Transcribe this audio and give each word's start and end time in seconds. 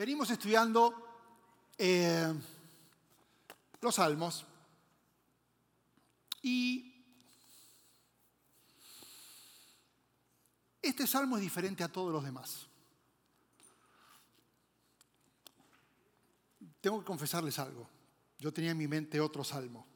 Venimos 0.00 0.30
estudiando 0.30 0.94
eh, 1.76 2.32
los 3.82 3.94
salmos 3.94 4.46
y 6.40 7.04
este 10.80 11.06
salmo 11.06 11.36
es 11.36 11.42
diferente 11.42 11.84
a 11.84 11.88
todos 11.92 12.10
los 12.10 12.24
demás. 12.24 12.66
Tengo 16.80 17.00
que 17.00 17.04
confesarles 17.04 17.58
algo. 17.58 17.86
Yo 18.38 18.54
tenía 18.54 18.70
en 18.70 18.78
mi 18.78 18.88
mente 18.88 19.20
otro 19.20 19.44
salmo. 19.44 19.86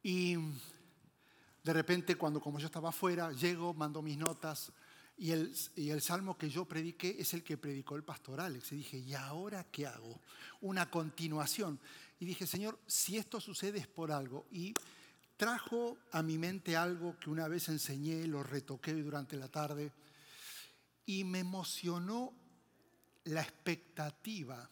Y 0.00 0.36
de 0.36 1.72
repente, 1.72 2.14
cuando 2.14 2.40
como 2.40 2.60
yo 2.60 2.66
estaba 2.66 2.90
afuera, 2.90 3.32
llego, 3.32 3.74
mando 3.74 4.00
mis 4.00 4.16
notas, 4.16 4.72
y 5.16 5.30
el, 5.30 5.54
y 5.76 5.90
el, 5.90 6.00
salmo 6.00 6.36
que 6.36 6.48
yo 6.48 6.64
prediqué 6.64 7.16
es 7.18 7.34
el 7.34 7.44
que 7.44 7.56
predicó 7.56 7.96
el 7.96 8.02
pastor 8.02 8.40
Alex. 8.40 8.72
Y 8.72 8.76
dije, 8.76 8.98
¿y 8.98 9.14
ahora 9.14 9.64
qué 9.70 9.86
hago? 9.86 10.20
Una 10.62 10.90
continuación. 10.90 11.78
Y 12.18 12.24
dije, 12.24 12.46
Señor, 12.46 12.78
si 12.86 13.18
esto 13.18 13.40
sucede 13.40 13.78
es 13.78 13.86
por 13.86 14.10
algo. 14.10 14.46
Y 14.50 14.74
trajo 15.36 15.98
a 16.12 16.22
mi 16.22 16.38
mente 16.38 16.76
algo 16.76 17.18
que 17.18 17.30
una 17.30 17.48
vez 17.48 17.68
enseñé, 17.68 18.26
lo 18.26 18.42
retoqué 18.42 18.94
durante 18.94 19.36
la 19.36 19.48
tarde, 19.48 19.92
y 21.04 21.24
me 21.24 21.40
emocionó 21.40 22.32
la 23.24 23.42
expectativa 23.42 24.70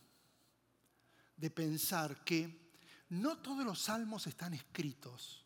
de 1.37 1.51
pensar 1.51 2.23
que 2.25 2.71
no 3.09 3.39
todos 3.39 3.65
los 3.65 3.81
salmos 3.81 4.27
están 4.27 4.55
escritos 4.55 5.45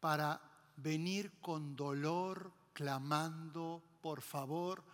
para 0.00 0.40
venir 0.76 1.40
con 1.40 1.76
dolor, 1.76 2.52
clamando, 2.72 3.82
por 4.00 4.22
favor, 4.22 4.84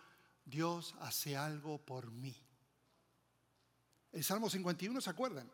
Dios 0.45 0.95
hace 0.99 1.35
algo 1.35 1.77
por 1.77 2.11
mí. 2.11 2.35
El 4.11 4.23
Salmo 4.23 4.49
51, 4.49 5.01
¿se 5.01 5.09
acuerdan? 5.09 5.49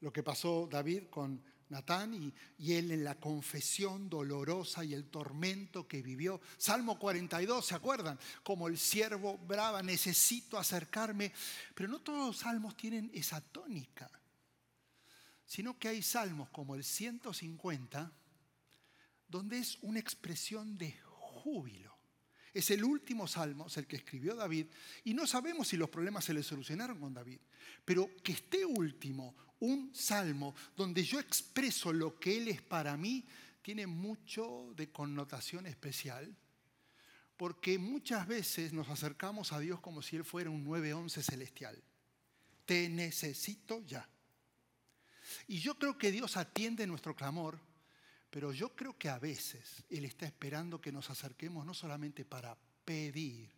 Lo 0.00 0.12
que 0.12 0.22
pasó 0.22 0.68
David 0.70 1.04
con 1.10 1.42
Natán 1.70 2.14
y, 2.14 2.34
y, 2.58 2.74
él 2.74 2.90
en 2.90 3.04
la 3.04 3.18
confesión 3.18 4.08
dolorosa 4.08 4.84
y 4.84 4.92
el 4.92 5.08
tormento 5.08 5.86
que 5.86 6.02
vivió. 6.02 6.40
Salmo 6.56 6.98
42, 6.98 7.64
¿se 7.64 7.74
acuerdan? 7.74 8.18
Como 8.42 8.68
el 8.68 8.76
siervo 8.76 9.38
brava, 9.38 9.82
necesito 9.82 10.58
acercarme. 10.58 11.32
Pero 11.74 11.88
no 11.88 12.00
todos 12.00 12.26
los 12.26 12.36
salmos 12.38 12.76
tienen 12.76 13.10
esa 13.14 13.40
tónica, 13.40 14.10
sino 15.46 15.78
que 15.78 15.88
hay 15.88 16.02
salmos 16.02 16.50
como 16.50 16.74
el 16.74 16.84
150, 16.84 18.12
donde 19.30 19.58
es 19.58 19.78
una 19.82 20.00
expresión 20.00 20.76
de 20.76 20.98
júbilo. 21.02 21.96
Es 22.52 22.70
el 22.70 22.82
último 22.82 23.28
salmo, 23.28 23.68
es 23.68 23.76
el 23.76 23.86
que 23.86 23.96
escribió 23.96 24.34
David, 24.34 24.66
y 25.04 25.14
no 25.14 25.26
sabemos 25.26 25.68
si 25.68 25.76
los 25.76 25.88
problemas 25.88 26.24
se 26.24 26.34
le 26.34 26.42
solucionaron 26.42 26.98
con 26.98 27.14
David, 27.14 27.38
pero 27.84 28.10
que 28.24 28.32
esté 28.32 28.64
último, 28.64 29.36
un 29.60 29.94
salmo 29.94 30.54
donde 30.76 31.04
yo 31.04 31.20
expreso 31.20 31.92
lo 31.92 32.18
que 32.18 32.38
Él 32.38 32.48
es 32.48 32.60
para 32.60 32.96
mí, 32.96 33.24
tiene 33.62 33.86
mucho 33.86 34.72
de 34.74 34.90
connotación 34.90 35.66
especial, 35.66 36.34
porque 37.36 37.78
muchas 37.78 38.26
veces 38.26 38.72
nos 38.72 38.88
acercamos 38.88 39.52
a 39.52 39.60
Dios 39.60 39.80
como 39.80 40.02
si 40.02 40.16
Él 40.16 40.24
fuera 40.24 40.50
un 40.50 40.64
911 40.64 41.22
celestial. 41.22 41.82
Te 42.66 42.88
necesito 42.88 43.80
ya. 43.86 44.08
Y 45.46 45.60
yo 45.60 45.78
creo 45.78 45.96
que 45.96 46.10
Dios 46.10 46.36
atiende 46.36 46.86
nuestro 46.86 47.14
clamor 47.14 47.60
pero 48.30 48.52
yo 48.52 48.74
creo 48.74 48.96
que 48.96 49.08
a 49.08 49.18
veces 49.18 49.84
Él 49.90 50.04
está 50.04 50.24
esperando 50.24 50.80
que 50.80 50.92
nos 50.92 51.10
acerquemos 51.10 51.66
no 51.66 51.74
solamente 51.74 52.24
para 52.24 52.56
pedir, 52.84 53.50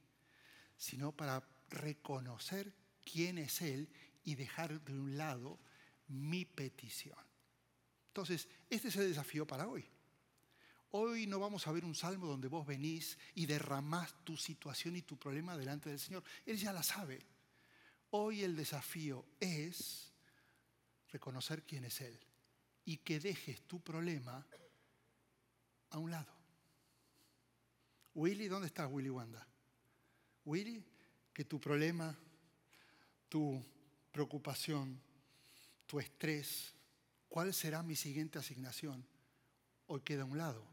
sino 0.77 1.13
para 1.13 1.47
reconocer 1.69 2.73
quién 3.05 3.39
es 3.39 3.61
Él 3.61 3.89
y 4.25 4.35
dejar 4.35 4.81
de 4.81 4.93
un 4.95 5.17
lado 5.17 5.59
mi 6.09 6.45
petición. 6.45 7.19
Entonces, 8.09 8.49
este 8.69 8.89
es 8.89 8.97
el 8.97 9.09
desafío 9.09 9.47
para 9.47 9.69
hoy. 9.69 9.85
Hoy 10.91 11.27
no 11.27 11.39
vamos 11.39 11.67
a 11.67 11.73
ver 11.73 11.85
un 11.85 11.95
salmo 11.95 12.27
donde 12.27 12.49
vos 12.49 12.67
venís 12.67 13.19
y 13.35 13.47
derramás 13.47 14.15
tu 14.25 14.37
situación 14.37 14.97
y 14.97 15.03
tu 15.03 15.19
problema 15.19 15.57
delante 15.57 15.89
del 15.89 15.99
Señor. 15.99 16.23
Él 16.45 16.59
ya 16.59 16.73
la 16.73 16.83
sabe. 16.83 17.25
Hoy 18.11 18.43
el 18.43 18.55
desafío 18.55 19.25
es 19.41 20.13
reconocer 21.09 21.63
quién 21.63 21.85
es 21.85 22.01
Él 22.03 22.19
y 22.85 22.99
que 22.99 23.21
dejes 23.21 23.63
tu 23.63 23.81
problema 23.81 24.47
a 25.93 25.99
un 25.99 26.11
lado. 26.11 26.33
Willy, 28.15 28.49
¿dónde 28.49 28.67
estás, 28.67 28.91
Willy 28.91 29.11
Wanda? 29.11 29.47
Willy, 30.45 30.85
que 31.33 31.45
tu 31.45 31.61
problema, 31.61 32.19
tu 33.29 33.65
preocupación, 34.11 35.01
tu 35.87 36.01
estrés, 36.01 36.75
¿cuál 37.29 37.55
será 37.55 37.83
mi 37.83 37.97
siguiente 37.97 38.39
asignación? 38.39 39.07
Hoy 39.87 40.01
queda 40.01 40.23
a 40.23 40.27
un 40.27 40.39
lado. 40.39 40.67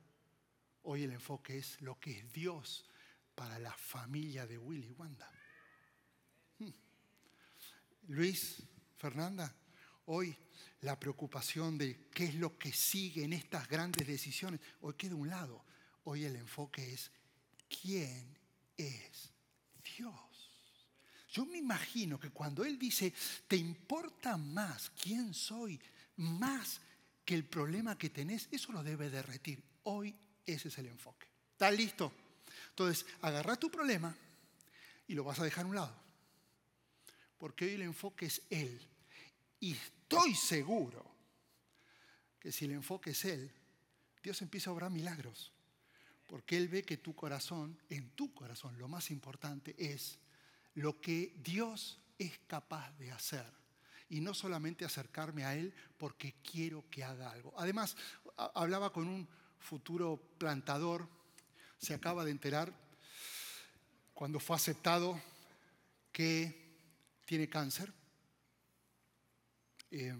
Hoy 0.84 1.04
el 1.04 1.12
enfoque 1.12 1.58
es 1.58 1.82
lo 1.82 2.00
que 2.00 2.20
es 2.20 2.34
Dios 2.34 2.86
para 3.36 3.60
la 3.60 3.74
familia 3.74 4.46
de 4.48 4.58
Willy 4.58 4.92
Wanda. 4.92 5.30
Hmm. 6.58 6.72
Luis, 8.08 8.64
Fernanda, 8.98 9.54
Hoy 10.12 10.36
la 10.82 11.00
preocupación 11.00 11.78
de 11.78 12.08
qué 12.12 12.26
es 12.26 12.36
lo 12.36 12.58
que 12.58 12.74
sigue 12.74 13.24
en 13.24 13.32
estas 13.32 13.68
grandes 13.68 14.08
decisiones, 14.08 14.60
hoy 14.82 14.96
queda 14.96 15.12
a 15.14 15.18
un 15.18 15.30
lado. 15.30 15.64
Hoy 16.06 16.26
el 16.26 16.36
enfoque 16.36 16.94
es 16.94 17.12
quién 17.82 18.36
es 18.76 19.30
Dios. 19.98 20.16
Yo 21.32 21.46
me 21.46 21.60
imagino 21.60 22.20
que 22.20 22.32
cuando 22.32 22.66
Él 22.66 22.80
dice, 22.80 23.14
te 23.48 23.56
importa 23.56 24.36
más 24.36 24.90
quién 25.00 25.32
soy, 25.36 25.80
más 26.16 26.82
que 27.24 27.36
el 27.36 27.46
problema 27.46 27.96
que 27.96 28.10
tenés, 28.10 28.48
eso 28.50 28.72
lo 28.72 28.84
debe 28.84 29.12
derretir. 29.12 29.62
Hoy 29.84 30.16
ese 30.44 30.70
es 30.70 30.78
el 30.80 30.88
enfoque. 30.88 31.28
¿Estás 31.52 31.76
listo? 31.76 32.12
Entonces, 32.70 33.06
agarra 33.22 33.58
tu 33.58 33.70
problema 33.70 34.16
y 35.08 35.14
lo 35.14 35.24
vas 35.24 35.38
a 35.38 35.44
dejar 35.44 35.66
a 35.66 35.68
un 35.68 35.76
lado. 35.76 35.96
Porque 37.38 37.66
hoy 37.66 37.74
el 37.74 37.84
enfoque 37.84 38.26
es 38.26 38.42
Él. 38.50 38.90
Y 39.60 39.74
estoy 39.74 40.36
seguro 40.36 41.06
que 42.40 42.52
si 42.52 42.66
el 42.66 42.72
enfoque 42.72 43.12
es 43.12 43.26
Él, 43.26 43.52
Dios 44.24 44.42
empieza 44.42 44.70
a 44.70 44.74
obrar 44.74 44.92
milagros. 44.92 45.52
Porque 46.28 46.58
Él 46.58 46.68
ve 46.68 46.84
que 46.84 46.98
tu 46.98 47.16
corazón, 47.16 47.78
en 47.90 48.12
tu 48.12 48.34
corazón, 48.34 48.78
lo 48.78 48.88
más 48.88 49.12
importante 49.12 49.76
es 49.78 50.20
lo 50.76 51.02
que 51.02 51.36
Dios 51.44 52.00
es 52.18 52.40
capaz 52.48 52.92
de 52.98 53.12
hacer. 53.12 53.46
Y 54.10 54.22
no 54.22 54.34
solamente 54.34 54.86
acercarme 54.86 55.44
a 55.44 55.56
Él 55.56 55.74
porque 55.98 56.36
quiero 56.42 56.90
que 56.90 57.04
haga 57.04 57.32
algo. 57.32 57.54
Además, 57.58 57.98
hablaba 58.38 58.92
con 58.92 59.08
un 59.08 59.28
futuro 59.60 60.18
plantador, 60.38 61.08
se 61.78 61.94
acaba 61.94 62.24
de 62.26 62.32
enterar 62.32 62.74
cuando 64.14 64.40
fue 64.40 64.56
aceptado 64.56 65.22
que 66.12 66.76
tiene 67.26 67.50
cáncer 67.50 67.94
eh, 69.92 70.16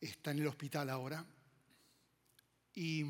está 0.00 0.30
en 0.32 0.38
el 0.40 0.46
hospital 0.46 0.90
ahora. 0.90 1.24
Y 2.74 3.04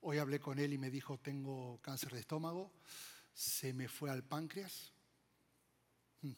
hoy 0.00 0.18
hablé 0.18 0.38
con 0.38 0.58
él 0.58 0.72
y 0.72 0.78
me 0.78 0.90
dijo, 0.90 1.18
tengo 1.18 1.80
cáncer 1.82 2.12
de 2.12 2.20
estómago, 2.20 2.72
se 3.34 3.72
me 3.72 3.88
fue 3.88 4.10
al 4.10 4.22
páncreas 4.22 4.92
hmm. 6.22 6.32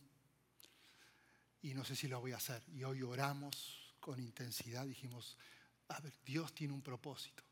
y 1.62 1.74
no 1.74 1.84
sé 1.84 1.96
si 1.96 2.08
lo 2.08 2.20
voy 2.20 2.32
a 2.32 2.36
hacer. 2.36 2.62
Y 2.68 2.84
hoy 2.84 3.02
oramos 3.02 3.94
con 4.00 4.20
intensidad, 4.20 4.86
dijimos, 4.86 5.36
a 5.88 6.00
ver, 6.00 6.14
Dios 6.24 6.54
tiene 6.54 6.74
un 6.74 6.82
propósito. 6.82 7.42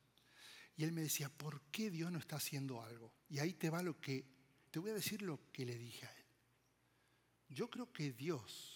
Y 0.77 0.85
él 0.85 0.93
me 0.93 1.03
decía, 1.03 1.29
¿por 1.29 1.63
qué 1.71 1.91
Dios 1.91 2.13
no 2.13 2.19
está 2.19 2.37
haciendo 2.37 2.83
algo? 2.83 3.13
Y 3.29 3.39
ahí 3.39 3.55
te 3.55 3.71
va 3.71 3.83
lo 3.83 3.99
que, 3.99 4.25
te 4.71 4.79
voy 4.79 4.91
a 4.91 4.95
decir 4.95 5.23
lo 5.23 5.51
que 5.53 5.65
le 5.65 5.77
dije 5.77 6.07
a 6.07 6.13
él. 6.13 6.25
Yo 7.49 7.71
creo 7.71 7.93
que 7.93 8.13
Dios 8.13 8.76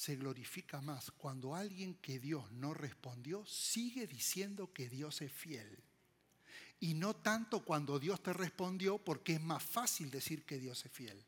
se 0.00 0.16
glorifica 0.16 0.80
más 0.80 1.10
cuando 1.10 1.54
alguien 1.54 1.92
que 1.96 2.18
Dios 2.18 2.50
no 2.52 2.72
respondió 2.72 3.44
sigue 3.44 4.06
diciendo 4.06 4.72
que 4.72 4.88
Dios 4.88 5.20
es 5.20 5.30
fiel. 5.30 5.78
Y 6.78 6.94
no 6.94 7.16
tanto 7.16 7.62
cuando 7.62 7.98
Dios 7.98 8.22
te 8.22 8.32
respondió 8.32 8.96
porque 8.96 9.34
es 9.34 9.42
más 9.42 9.62
fácil 9.62 10.10
decir 10.10 10.46
que 10.46 10.58
Dios 10.58 10.86
es 10.86 10.90
fiel. 10.90 11.22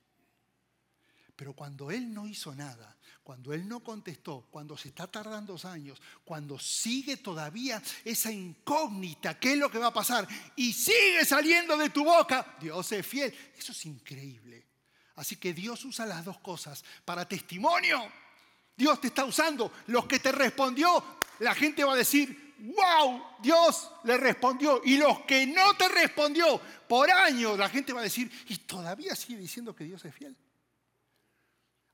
Pero 1.36 1.52
cuando 1.52 1.90
Él 1.90 2.14
no 2.14 2.26
hizo 2.26 2.54
nada, 2.54 2.96
cuando 3.22 3.52
Él 3.52 3.69
no 3.69 3.80
contestó, 3.84 4.46
cuando 4.50 4.78
se 4.78 4.88
está 4.88 5.06
tardando 5.06 5.54
años, 5.64 6.00
cuando 6.24 6.58
sigue 6.58 7.19
todavía 7.19 7.82
esa 8.06 8.32
incógnita, 8.32 9.38
¿qué 9.38 9.52
es 9.52 9.58
lo 9.58 9.70
que 9.70 9.76
va 9.76 9.88
a 9.88 9.92
pasar? 9.92 10.26
Y 10.56 10.72
sigue 10.72 11.26
saliendo 11.26 11.76
de 11.76 11.90
tu 11.90 12.04
boca, 12.04 12.56
Dios 12.58 12.90
es 12.92 13.06
fiel. 13.06 13.34
Eso 13.54 13.72
es 13.72 13.84
increíble. 13.84 14.66
Así 15.16 15.36
que 15.36 15.52
Dios 15.52 15.84
usa 15.84 16.06
las 16.06 16.24
dos 16.24 16.38
cosas 16.38 16.82
para 17.04 17.28
testimonio 17.28 18.10
Dios 18.76 19.00
te 19.00 19.08
está 19.08 19.24
usando. 19.24 19.72
Los 19.88 20.06
que 20.06 20.19
te 20.19 20.32
respondió, 20.32 21.19
la 21.40 21.54
gente 21.54 21.84
va 21.84 21.94
a 21.94 21.96
decir, 21.96 22.54
wow, 22.58 23.22
Dios 23.40 23.90
le 24.04 24.16
respondió. 24.16 24.80
Y 24.84 24.96
los 24.96 25.20
que 25.20 25.46
no 25.46 25.76
te 25.76 25.88
respondió 25.88 26.60
por 26.88 27.10
años, 27.10 27.58
la 27.58 27.69
gente 27.69 27.92
va 27.92 28.00
a 28.00 28.04
decir, 28.04 28.30
y 28.48 28.56
todavía 28.58 29.14
sigue 29.14 29.38
diciendo 29.38 29.74
que 29.74 29.84
Dios 29.84 30.04
es 30.04 30.14
fiel. 30.14 30.36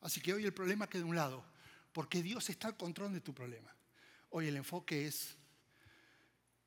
Así 0.00 0.20
que 0.20 0.32
hoy 0.32 0.44
el 0.44 0.54
problema 0.54 0.88
queda 0.88 1.02
de 1.02 1.08
un 1.08 1.16
lado, 1.16 1.44
porque 1.92 2.22
Dios 2.22 2.48
está 2.50 2.68
al 2.68 2.76
control 2.76 3.12
de 3.12 3.20
tu 3.20 3.34
problema. 3.34 3.74
Hoy 4.30 4.46
el 4.46 4.56
enfoque 4.56 5.06
es, 5.06 5.34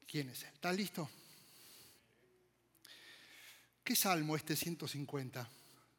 ¿quién 0.08 0.30
es 0.30 0.44
Él? 0.44 0.52
¿Estás 0.54 0.76
listo? 0.76 1.10
¿Qué 3.84 3.96
salmo 3.96 4.36
este 4.36 4.56
150? 4.56 5.48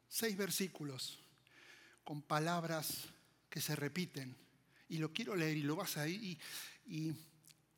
Seis 0.07 0.37
versículos 0.37 1.19
con 2.03 2.21
palabras 2.21 3.07
que 3.53 3.61
se 3.61 3.75
repiten. 3.75 4.35
Y 4.89 4.97
lo 4.97 5.13
quiero 5.13 5.35
leer 5.35 5.57
y 5.57 5.61
lo 5.61 5.75
vas 5.75 5.97
a 5.97 6.07
ir 6.07 6.23
y, 6.23 6.39
y 6.87 7.13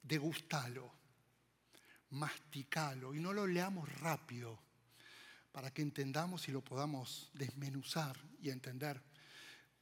degustalo, 0.01 0.89
masticalo 2.12 3.13
y 3.13 3.19
no 3.19 3.33
lo 3.33 3.45
leamos 3.45 3.92
rápido 4.00 4.57
para 5.51 5.74
que 5.74 5.81
entendamos 5.81 6.48
y 6.48 6.54
lo 6.54 6.63
podamos 6.63 7.30
desmenuzar 7.33 8.18
y 8.42 8.51
entender 8.51 9.01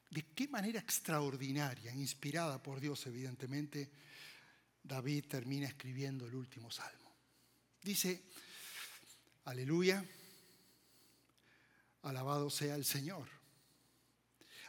de 0.09 0.25
qué 0.33 0.47
manera 0.47 0.79
extraordinaria, 0.79 1.93
inspirada 1.93 2.61
por 2.61 2.79
Dios 2.79 3.05
evidentemente, 3.05 3.91
David 4.81 5.25
termina 5.29 5.67
escribiendo 5.67 6.25
el 6.25 6.33
último 6.33 6.71
salmo. 6.71 7.13
Dice, 7.83 8.23
aleluya, 9.45 10.03
alabado 12.01 12.49
sea 12.49 12.73
el 12.73 12.83
Señor. 12.83 13.42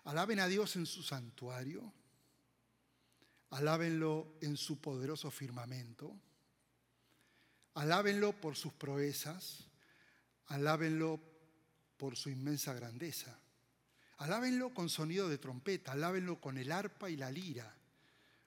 Alaben 0.04 0.40
a 0.40 0.48
Dios 0.48 0.76
en 0.76 0.86
su 0.86 1.02
santuario, 1.02 1.92
alábenlo 3.50 4.36
en 4.40 4.56
su 4.56 4.80
poderoso 4.80 5.30
firmamento, 5.30 6.14
alábenlo 7.74 8.38
por 8.40 8.56
sus 8.56 8.72
proezas, 8.72 9.68
alábenlo 10.46 11.20
por 11.96 12.16
su 12.16 12.28
inmensa 12.28 12.74
grandeza. 12.74 13.38
Alábenlo 14.18 14.72
con 14.72 14.88
sonido 14.88 15.28
de 15.28 15.38
trompeta, 15.38 15.92
alábenlo 15.92 16.40
con 16.40 16.56
el 16.56 16.70
arpa 16.70 17.10
y 17.10 17.16
la 17.16 17.30
lira. 17.30 17.74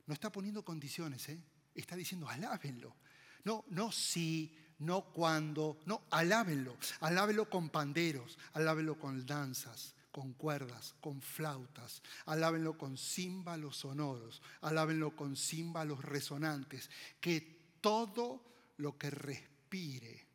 No 0.06 0.13
está 0.13 0.31
poniendo 0.31 0.63
condiciones, 0.63 1.27
¿eh? 1.30 1.44
está 1.75 1.95
diciendo 1.95 2.30
alábenlo. 2.30 2.95
No, 3.44 3.65
no 3.69 3.92
sí, 3.92 4.57
no 4.80 5.12
cuando, 5.12 5.80
no, 5.86 6.04
alábenlo. 6.12 6.77
Alábenlo 7.01 7.50
con 7.50 7.69
panderos, 7.69 8.38
alábenlo 8.54 8.98
con 8.98 9.25
danzas, 9.25 9.94
con 10.17 10.33
cuerdas, 10.33 10.95
con 10.99 11.21
flautas. 11.21 12.01
Alábenlo 12.25 12.75
con 12.75 12.97
címbalos 12.97 13.77
sonoros, 13.77 14.41
alábenlo 14.61 15.15
con 15.15 15.37
címbalos 15.37 16.03
resonantes. 16.03 16.89
Que 17.21 17.75
todo 17.81 18.41
lo 18.77 18.97
que 18.97 19.11
respire 19.11 20.25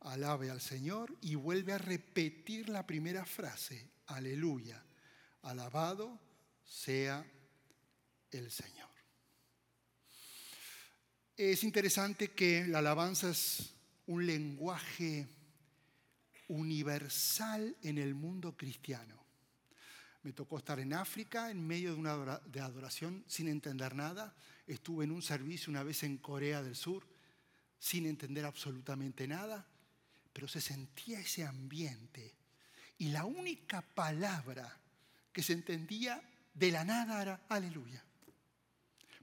alabe 0.00 0.50
al 0.50 0.62
Señor 0.62 1.14
y 1.20 1.34
vuelve 1.34 1.74
a 1.74 1.78
repetir 1.78 2.70
la 2.70 2.86
primera 2.86 3.26
frase, 3.26 3.90
aleluya, 4.06 4.82
alabado 5.42 6.18
sea 6.64 7.22
el 8.30 8.50
Señor. 8.50 8.88
Es 11.36 11.64
interesante 11.64 12.30
que 12.30 12.66
la 12.66 12.78
alabanza 12.78 13.28
es 13.28 13.74
un 14.06 14.26
lenguaje 14.26 15.28
universal 16.48 17.76
en 17.82 17.98
el 17.98 18.14
mundo 18.14 18.56
cristiano. 18.56 19.16
Me 20.22 20.32
tocó 20.32 20.58
estar 20.58 20.80
en 20.80 20.92
África 20.92 21.50
en 21.50 21.66
medio 21.66 21.92
de 21.92 22.00
una 22.00 22.38
de 22.40 22.60
adoración 22.60 23.24
sin 23.28 23.48
entender 23.48 23.94
nada. 23.94 24.34
Estuve 24.66 25.04
en 25.04 25.12
un 25.12 25.22
servicio 25.22 25.70
una 25.70 25.82
vez 25.82 26.02
en 26.02 26.18
Corea 26.18 26.62
del 26.62 26.76
Sur 26.76 27.06
sin 27.78 28.06
entender 28.06 28.44
absolutamente 28.44 29.28
nada, 29.28 29.64
pero 30.32 30.48
se 30.48 30.60
sentía 30.60 31.20
ese 31.20 31.44
ambiente 31.44 32.34
y 32.98 33.08
la 33.08 33.24
única 33.24 33.80
palabra 33.80 34.76
que 35.32 35.42
se 35.42 35.52
entendía 35.52 36.20
de 36.52 36.72
la 36.72 36.84
nada 36.84 37.22
era 37.22 37.40
aleluya. 37.48 38.02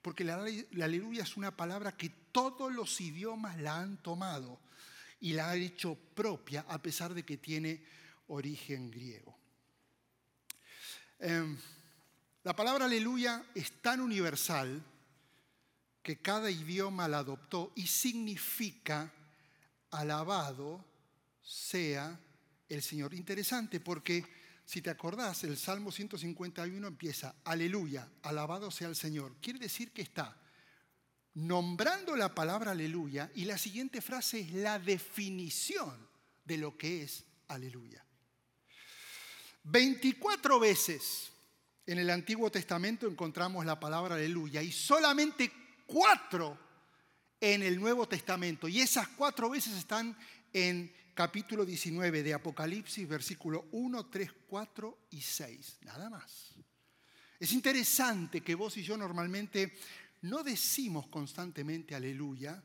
Porque 0.01 0.23
la, 0.23 0.35
aleluya 0.35 1.23
es 1.23 1.35
una 1.35 1.55
palabra 1.55 1.97
que 1.97 2.09
todos 2.31 2.71
los 2.71 3.01
idiomas 3.01 3.59
la 3.59 3.79
han 3.79 3.97
tomado 3.97 4.59
y 5.25 5.33
la 5.33 5.49
han 5.49 5.59
hecho 5.59 5.95
propia 5.95 6.65
a 6.69 6.79
pesar 6.79 7.11
de 7.15 7.25
que 7.25 7.37
tiene 7.37 7.83
origen 8.27 8.91
griego. 8.91 9.35
Em, 11.17 11.57
la 12.43 12.55
palabra 12.55 12.85
aleluya 12.85 13.43
es 13.55 13.81
tan 13.81 14.01
universal 14.01 14.83
que 16.03 16.21
cada 16.21 16.51
idioma 16.51 17.07
la 17.07 17.17
adoptó 17.17 17.71
y 17.73 17.87
significa 17.87 19.11
alabado 19.89 20.85
sea 21.41 22.19
el 22.69 22.83
Señor. 22.83 23.15
Interesante 23.15 23.79
porque 23.79 24.23
si 24.63 24.83
te 24.83 24.91
acordás, 24.91 25.43
el 25.43 25.57
Salmo 25.57 25.91
151 25.91 26.87
empieza, 26.87 27.33
aleluya, 27.45 28.07
alabado 28.21 28.69
sea 28.69 28.89
el 28.89 28.95
Señor. 28.95 29.37
Quiere 29.41 29.57
decir 29.57 29.91
que 29.91 30.03
está 30.03 30.37
nombrando 31.35 32.15
la 32.15 32.33
palabra 32.33 32.71
aleluya 32.71 33.29
y 33.35 33.45
la 33.45 33.57
siguiente 33.57 34.01
frase 34.01 34.39
es 34.39 34.53
la 34.53 34.79
definición 34.79 36.07
de 36.43 36.57
lo 36.57 36.77
que 36.77 37.03
es 37.03 37.23
aleluya. 37.47 38.03
24 39.63 40.59
veces 40.59 41.31
en 41.85 41.99
el 41.99 42.09
Antiguo 42.09 42.49
Testamento 42.49 43.07
encontramos 43.07 43.65
la 43.65 43.79
palabra 43.79 44.15
aleluya 44.15 44.61
y 44.61 44.71
solamente 44.71 45.51
cuatro 45.85 46.57
en 47.39 47.63
el 47.63 47.79
Nuevo 47.79 48.07
Testamento. 48.07 48.67
Y 48.67 48.79
esas 48.79 49.07
cuatro 49.09 49.49
veces 49.49 49.73
están 49.73 50.17
en 50.53 50.93
capítulo 51.13 51.65
19 51.65 52.23
de 52.23 52.33
Apocalipsis, 52.33 53.07
versículo 53.07 53.65
1, 53.71 54.05
3, 54.07 54.31
4 54.47 54.97
y 55.11 55.21
6. 55.21 55.77
Nada 55.81 56.09
más. 56.09 56.53
Es 57.39 57.51
interesante 57.51 58.41
que 58.41 58.55
vos 58.55 58.77
y 58.77 58.83
yo 58.83 58.97
normalmente 58.97 59.77
no 60.25 60.43
decimos 60.43 61.07
constantemente 61.07 61.95
aleluya, 61.95 62.61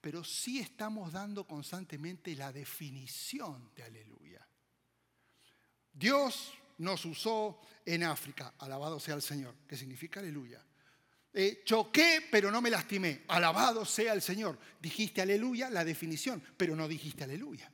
pero 0.00 0.24
sí 0.24 0.58
estamos 0.58 1.12
dando 1.12 1.46
constantemente 1.46 2.34
la 2.34 2.52
definición 2.52 3.70
de 3.74 3.82
aleluya. 3.82 4.46
Dios 5.92 6.52
nos 6.78 7.04
usó 7.04 7.60
en 7.84 8.04
África, 8.04 8.54
alabado 8.58 9.00
sea 9.00 9.14
el 9.14 9.22
Señor, 9.22 9.54
que 9.66 9.76
significa 9.76 10.20
aleluya. 10.20 10.64
Eh, 11.32 11.62
choqué, 11.64 12.26
pero 12.30 12.50
no 12.50 12.62
me 12.62 12.70
lastimé. 12.70 13.24
Alabado 13.28 13.84
sea 13.84 14.12
el 14.12 14.22
Señor. 14.22 14.58
Dijiste 14.80 15.20
aleluya, 15.20 15.68
la 15.70 15.84
definición, 15.84 16.42
pero 16.56 16.74
no 16.74 16.88
dijiste 16.88 17.24
aleluya. 17.24 17.70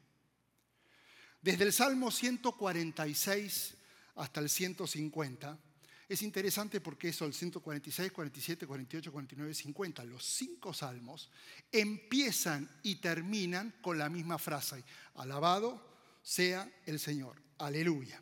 Desde 1.40 1.64
el 1.64 1.72
Salmo 1.72 2.10
146 2.10 3.76
hasta 4.16 4.40
el 4.40 4.48
150, 4.48 5.58
es 6.08 6.22
interesante 6.22 6.80
porque 6.80 7.08
eso, 7.08 7.24
el 7.24 7.32
146, 7.32 8.12
47, 8.12 8.66
48, 8.66 9.12
49, 9.12 9.54
50, 9.54 10.04
los 10.04 10.24
cinco 10.24 10.74
salmos 10.74 11.30
empiezan 11.72 12.68
y 12.82 12.96
terminan 12.96 13.74
con 13.80 13.98
la 13.98 14.08
misma 14.08 14.38
frase. 14.38 14.84
Alabado 15.14 15.82
sea 16.22 16.70
el 16.86 16.98
Señor. 16.98 17.40
Aleluya. 17.58 18.20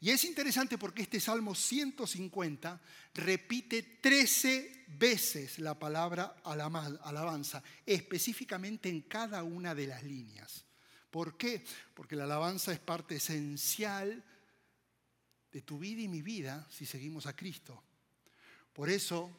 Y 0.00 0.10
es 0.10 0.24
interesante 0.24 0.78
porque 0.78 1.02
este 1.02 1.18
Salmo 1.18 1.54
150 1.54 2.80
repite 3.14 3.82
13 4.00 4.84
veces 4.86 5.58
la 5.58 5.78
palabra 5.78 6.36
alabanza, 6.44 7.62
específicamente 7.84 8.88
en 8.88 9.02
cada 9.02 9.42
una 9.42 9.74
de 9.74 9.88
las 9.88 10.04
líneas. 10.04 10.64
¿Por 11.10 11.36
qué? 11.36 11.64
Porque 11.94 12.16
la 12.16 12.24
alabanza 12.24 12.72
es 12.72 12.78
parte 12.78 13.16
esencial 13.16 14.24
de 15.52 15.62
tu 15.62 15.78
vida 15.78 16.02
y 16.02 16.08
mi 16.08 16.22
vida 16.22 16.66
si 16.70 16.86
seguimos 16.86 17.26
a 17.26 17.34
Cristo. 17.34 17.82
Por 18.72 18.90
eso 18.90 19.30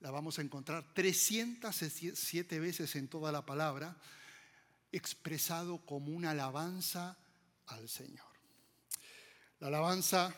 la 0.00 0.10
vamos 0.10 0.38
a 0.38 0.42
encontrar 0.42 0.94
307 0.94 2.60
veces 2.60 2.96
en 2.96 3.08
toda 3.08 3.30
la 3.30 3.44
palabra, 3.44 3.96
expresado 4.90 5.84
como 5.84 6.12
una 6.12 6.30
alabanza 6.30 7.16
al 7.66 7.88
Señor. 7.88 8.26
La 9.60 9.68
alabanza 9.68 10.34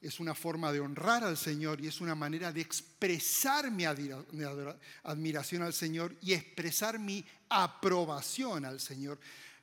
es 0.00 0.20
una 0.20 0.34
forma 0.34 0.72
de 0.72 0.80
honrar 0.80 1.24
al 1.24 1.36
Señor 1.36 1.80
y 1.80 1.86
es 1.86 2.00
una 2.00 2.14
manera 2.14 2.52
de 2.52 2.60
expresar 2.60 3.70
mi 3.70 3.84
admiración 3.84 5.62
al 5.62 5.72
Señor 5.72 6.16
y 6.20 6.32
expresar 6.32 6.98
mi 6.98 7.24
aprobación 7.48 8.64
al 8.64 8.80
Señor. 8.80 9.18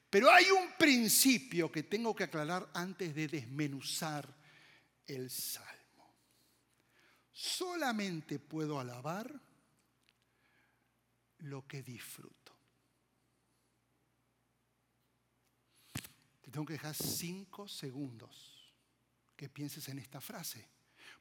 Pero 0.09 0.31
hay 0.31 0.45
un 0.45 0.69
principio 0.77 1.71
que 1.71 1.83
tengo 1.83 2.15
que 2.15 2.23
aclarar 2.23 2.69
antes 2.73 3.13
de 3.13 3.27
desmenuzar 3.27 4.27
el 5.07 5.29
salmo. 5.29 6.15
Solamente 7.31 8.39
puedo 8.39 8.79
alabar 8.79 9.41
lo 11.39 11.67
que 11.67 11.83
disfruto. 11.83 12.53
Te 16.41 16.51
tengo 16.51 16.65
que 16.65 16.73
dejar 16.73 16.95
cinco 16.95 17.67
segundos 17.67 18.73
que 19.35 19.49
pienses 19.49 19.87
en 19.89 19.99
esta 19.99 20.21
frase, 20.21 20.67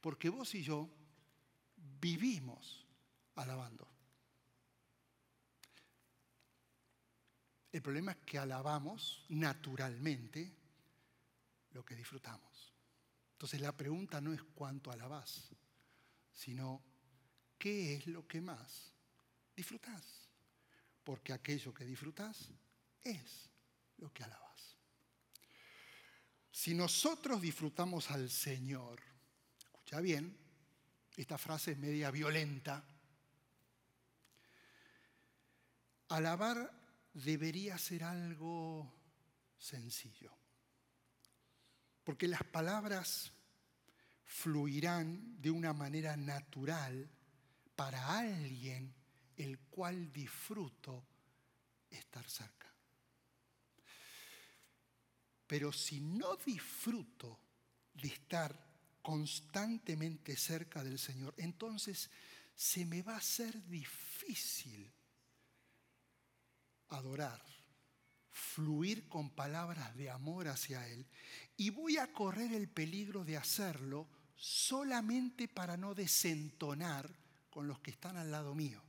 porque 0.01 0.29
vos 0.29 0.55
y 0.55 0.62
yo 0.62 0.89
vivimos 2.01 2.87
alabando. 3.37 3.89
El 7.73 7.81
problema 7.81 8.12
es 8.12 8.19
que 8.19 8.39
alabamos 8.39 9.25
naturalmente 9.31 10.55
lo 11.71 11.85
que 11.85 11.97
disfrutamos. 11.97 12.72
Entonces 13.43 13.61
la 13.61 13.77
pregunta 13.77 14.21
no 14.21 14.33
es 14.33 14.41
cuánto 14.55 14.93
alabás, 14.93 15.51
sino 16.33 16.81
qué 17.59 17.97
es 17.97 18.07
lo 18.07 18.25
que 18.25 18.41
más 18.41 18.93
disfrutás. 19.57 20.29
Porque 21.03 21.33
aquello 21.33 21.75
que 21.75 21.85
disfrutás 21.85 22.51
es 23.03 23.51
lo 23.97 24.13
que 24.13 24.23
alabas. 24.23 24.77
Si 26.53 26.73
nosotros 26.73 27.43
disfrutamos 27.43 28.13
al 28.13 28.31
Señor, 28.31 29.03
escucha 29.59 29.99
bien, 29.99 30.39
esta 31.17 31.37
frase 31.37 31.73
es 31.73 31.79
media 31.79 32.13
violenta, 32.13 32.85
alabar 36.11 36.73
debería 37.13 37.77
ser 37.77 38.05
algo 38.05 38.89
sencillo, 39.59 40.33
porque 42.05 42.29
las 42.29 42.43
palabras 42.45 43.33
fluirán 44.25 45.41
de 45.41 45.51
una 45.51 45.73
manera 45.73 46.17
natural 46.17 47.09
para 47.77 48.19
alguien 48.19 48.95
el 49.37 49.59
cual 49.59 50.13
disfruto 50.13 51.05
estar 51.91 52.29
cerca. 52.29 52.73
Pero 55.47 55.73
si 55.73 56.01
no 56.01 56.37
disfruto 56.37 57.39
de 57.95 58.09
estar 58.09 58.73
constantemente 59.03 60.37
cerca 60.37 60.83
del 60.83 60.99
Señor, 60.99 61.35
entonces 61.37 62.11
se 62.55 62.87
me 62.87 63.03
va 63.03 63.15
a 63.15 63.19
hacer 63.19 63.63
difícil 63.67 64.91
adorar, 66.89 67.43
fluir 68.33 69.09
con 69.09 69.31
palabras 69.31 69.95
de 69.97 70.11
amor 70.11 70.49
hacia 70.49 70.89
Él. 70.89 71.07
Y 71.57 71.71
voy 71.71 71.99
a 71.99 72.12
correr 72.12 72.53
el 72.53 72.69
peligro 72.69 73.25
de 73.25 73.37
hacerlo 73.37 74.09
solamente 74.35 75.47
para 75.47 75.77
no 75.77 75.95
desentonar 75.95 77.09
con 77.51 77.69
los 77.69 77.81
que 77.81 77.91
están 77.93 78.17
al 78.17 78.31
lado 78.31 78.55
mío. 78.55 78.83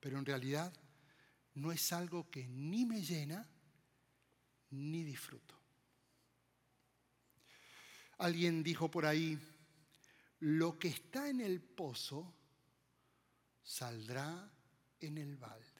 Pero 0.00 0.18
en 0.18 0.26
realidad 0.26 0.72
no 1.54 1.72
es 1.72 1.92
algo 1.92 2.28
que 2.30 2.46
ni 2.48 2.84
me 2.84 3.00
llena 3.00 3.48
ni 4.70 5.04
disfruto. 5.04 5.54
Alguien 8.18 8.62
dijo 8.62 8.90
por 8.90 9.06
ahí, 9.06 9.38
lo 10.40 10.78
que 10.78 10.88
está 10.88 11.28
en 11.28 11.40
el 11.40 11.60
pozo 11.60 12.34
saldrá 13.62 14.50
en 15.00 15.18
el 15.18 15.36
balde. 15.36 15.75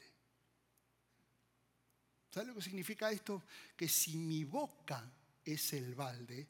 ¿Sabes 2.36 2.48
lo 2.48 2.54
que 2.56 2.60
significa 2.60 3.10
esto? 3.10 3.44
Que 3.74 3.88
si 3.88 4.18
mi 4.18 4.44
boca 4.44 5.10
es 5.42 5.72
el 5.72 5.94
balde, 5.94 6.46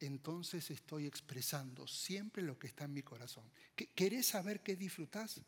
entonces 0.00 0.70
estoy 0.70 1.04
expresando 1.04 1.86
siempre 1.86 2.42
lo 2.42 2.58
que 2.58 2.68
está 2.68 2.84
en 2.84 2.94
mi 2.94 3.02
corazón. 3.02 3.44
¿Querés 3.94 4.28
saber 4.28 4.62
qué 4.62 4.74
disfrutás? 4.74 5.42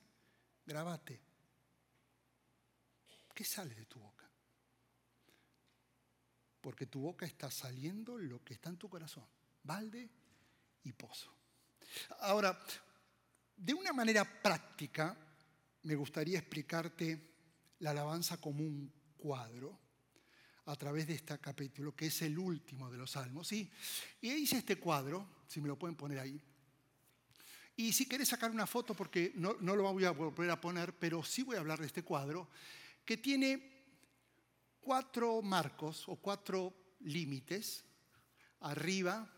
Grabate. 0.66 1.18
¿Qué 3.34 3.42
sale 3.42 3.74
de 3.74 3.86
tu 3.86 3.98
boca? 4.00 4.28
Porque 6.60 6.84
tu 6.84 7.00
boca 7.00 7.24
está 7.24 7.50
saliendo 7.50 8.18
lo 8.18 8.44
que 8.44 8.52
está 8.52 8.68
en 8.68 8.76
tu 8.76 8.90
corazón, 8.90 9.24
balde 9.62 10.10
y 10.84 10.92
pozo. 10.92 11.34
Ahora, 12.18 12.62
de 13.56 13.72
una 13.72 13.94
manera 13.94 14.26
práctica, 14.42 15.16
me 15.84 15.94
gustaría 15.94 16.38
explicarte 16.38 17.30
la 17.78 17.92
alabanza 17.92 18.36
como 18.36 18.62
un 18.62 18.99
cuadro 19.20 19.78
a 20.66 20.76
través 20.76 21.06
de 21.06 21.14
este 21.14 21.38
capítulo, 21.38 21.94
que 21.94 22.06
es 22.06 22.22
el 22.22 22.38
último 22.38 22.90
de 22.90 22.98
los 22.98 23.12
salmos. 23.12 23.52
Y, 23.52 23.70
y 24.20 24.30
hice 24.32 24.58
este 24.58 24.76
cuadro, 24.76 25.28
si 25.46 25.60
me 25.60 25.68
lo 25.68 25.78
pueden 25.78 25.96
poner 25.96 26.18
ahí. 26.18 26.40
Y 27.76 27.92
si 27.92 28.06
querés 28.06 28.28
sacar 28.28 28.50
una 28.50 28.66
foto, 28.66 28.94
porque 28.94 29.32
no, 29.36 29.56
no 29.60 29.74
lo 29.74 29.90
voy 29.92 30.04
a 30.04 30.10
volver 30.10 30.50
a 30.50 30.60
poner, 30.60 30.92
pero 30.98 31.22
sí 31.22 31.42
voy 31.42 31.56
a 31.56 31.60
hablar 31.60 31.80
de 31.80 31.86
este 31.86 32.02
cuadro, 32.02 32.48
que 33.04 33.16
tiene 33.16 33.84
cuatro 34.80 35.40
marcos 35.42 36.08
o 36.08 36.16
cuatro 36.16 36.74
límites 37.00 37.84
arriba, 38.60 39.28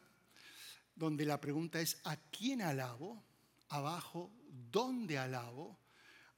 donde 0.95 1.25
la 1.25 1.41
pregunta 1.41 1.81
es 1.81 2.01
¿a 2.05 2.17
quién 2.17 2.62
alabo? 2.62 3.23
Abajo, 3.69 4.31
¿dónde 4.71 5.19
alabo? 5.19 5.79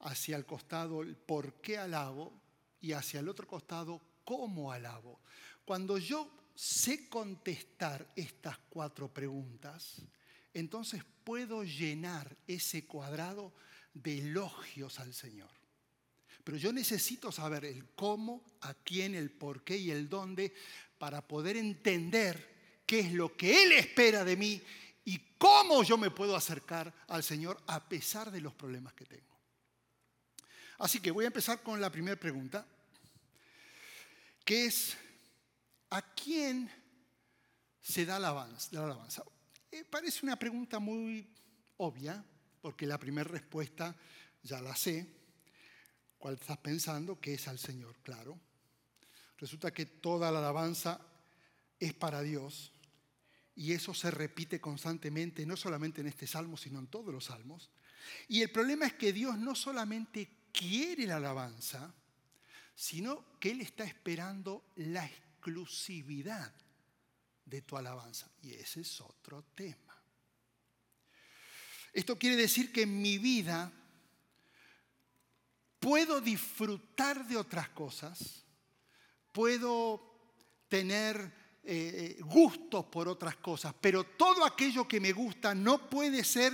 Hacia 0.01 0.37
el 0.37 0.45
costado, 0.45 1.03
el 1.03 1.17
¿por 1.17 1.61
qué 1.61 1.79
alabo? 1.79 2.44
Y 2.85 2.93
hacia 2.93 3.21
el 3.21 3.31
otro 3.31 3.47
costado, 3.47 3.99
¿cómo 4.26 4.71
alabo? 4.71 5.23
Cuando 5.64 5.97
yo 5.97 6.31
sé 6.55 7.09
contestar 7.09 8.12
estas 8.14 8.59
cuatro 8.69 9.09
preguntas, 9.09 10.03
entonces 10.53 11.03
puedo 11.25 11.64
llenar 11.64 12.37
ese 12.47 12.87
cuadrado 12.87 13.55
de 13.95 14.19
elogios 14.19 15.00
al 15.00 15.14
Señor. 15.14 15.49
Pero 16.45 16.59
yo 16.59 16.75
necesito 16.75 17.33
saber 17.33 17.64
el 17.64 17.87
cómo, 17.95 18.45
a 18.61 18.75
quién, 18.75 19.14
el 19.14 19.31
por 19.31 19.64
qué 19.64 19.79
y 19.79 19.91
el 19.91 20.11
dónde 20.11 20.53
para 20.99 21.26
poder 21.26 21.57
entender 21.57 22.83
qué 22.85 23.00
es 23.00 23.12
lo 23.14 23.35
que 23.35 23.62
Él 23.62 23.73
espera 23.73 24.26
de 24.26 24.37
mí 24.37 24.61
y 25.07 25.37
cómo 25.38 25.83
yo 25.85 25.97
me 25.97 26.11
puedo 26.11 26.37
acercar 26.37 26.93
al 27.09 27.23
Señor 27.23 27.62
a 27.67 27.88
pesar 27.88 28.31
de 28.31 28.43
los 28.43 28.53
problemas 28.53 28.93
que 28.93 29.07
tengo. 29.07 29.35
Así 30.79 31.00
que 31.00 31.11
voy 31.11 31.25
a 31.25 31.29
empezar 31.29 31.62
con 31.62 31.81
la 31.81 31.91
primera 31.91 32.21
pregunta, 32.21 32.67
que 34.45 34.67
es, 34.67 34.97
¿a 35.91 36.03
quién 36.15 36.71
se 37.81 38.05
da 38.05 38.19
la 38.19 38.29
alabanza? 38.29 39.25
Eh, 39.71 39.85
parece 39.85 40.25
una 40.25 40.39
pregunta 40.39 40.79
muy 40.79 41.29
obvia, 41.79 42.25
porque 42.61 42.87
la 42.87 42.99
primera 42.99 43.29
respuesta 43.29 43.95
ya 44.43 44.61
la 44.61 44.77
sé, 44.77 45.25
¿Cuál 46.25 46.37
estás 46.37 46.57
pensando? 46.57 47.21
Que 47.21 47.35
es 47.35 47.49
al 47.49 47.59
Señor, 47.59 47.99
claro. 48.03 48.41
Resulta 49.37 49.75
que 49.75 49.85
toda 49.85 50.33
la 50.33 50.39
alabanza 50.39 50.99
es 51.79 51.93
para 51.93 52.23
Dios 52.23 52.73
y 53.55 53.73
eso 53.73 53.93
se 53.93 54.11
repite 54.11 54.59
constantemente, 54.59 55.45
no 55.45 55.55
solamente 55.55 56.01
en 56.01 56.07
este 56.07 56.27
salmo, 56.27 56.57
sino 56.57 56.79
en 56.79 56.87
todos 56.87 57.13
los 57.13 57.27
salmos. 57.27 57.69
Y 58.27 58.41
el 58.41 58.51
problema 58.51 58.87
es 58.87 58.95
que 58.95 59.13
Dios 59.13 59.37
no 59.37 59.55
solamente 59.55 60.47
quiere 60.51 61.07
la 61.07 61.17
alabanza, 61.17 61.93
sino 62.75 63.38
que 63.38 63.50
Él 63.50 63.61
está 63.61 63.85
esperando 63.85 64.73
la 64.76 65.07
exclusividad 65.07 66.52
de 67.45 67.62
tu 67.62 67.76
alabanza. 67.76 68.31
Y 68.43 68.52
ese 68.54 68.81
es 68.81 69.00
otro 69.00 69.45
tema. 69.54 70.02
Esto 71.93 72.19
quiere 72.19 72.37
decir 72.37 72.73
que 72.73 72.83
en 72.83 73.00
mi 73.00 73.19
vida 73.19 73.73
puedo 75.78 76.21
disfrutar 76.21 77.26
de 77.28 77.37
otras 77.37 77.69
cosas, 77.69 78.45
puedo 79.31 80.14
tener 80.69 81.16
eh, 81.62 82.16
eh, 82.19 82.23
gustos 82.23 82.87
por 82.87 83.07
otras 83.07 83.37
cosas, 83.37 83.75
pero 83.81 84.04
todo 84.04 84.45
aquello 84.45 84.88
que 84.88 84.99
me 84.99 85.12
gusta 85.12 85.54
no 85.54 85.88
puede 85.88 86.25
ser 86.25 86.52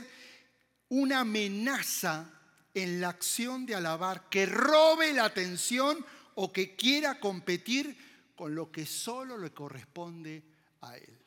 una 0.89 1.21
amenaza 1.21 2.40
en 2.75 3.01
la 3.01 3.09
acción 3.09 3.67
de 3.67 3.75
alabar 3.75 4.29
que 4.29 4.47
robe 4.47 5.13
la 5.13 5.25
atención 5.25 6.05
o 6.35 6.53
que 6.53 6.77
quiera 6.77 7.19
competir 7.19 8.33
con 8.37 8.55
lo 8.55 8.71
que 8.71 8.87
solo 8.87 9.37
le 9.37 9.53
corresponde 9.53 10.45
a 10.81 10.97
él. 10.97 11.19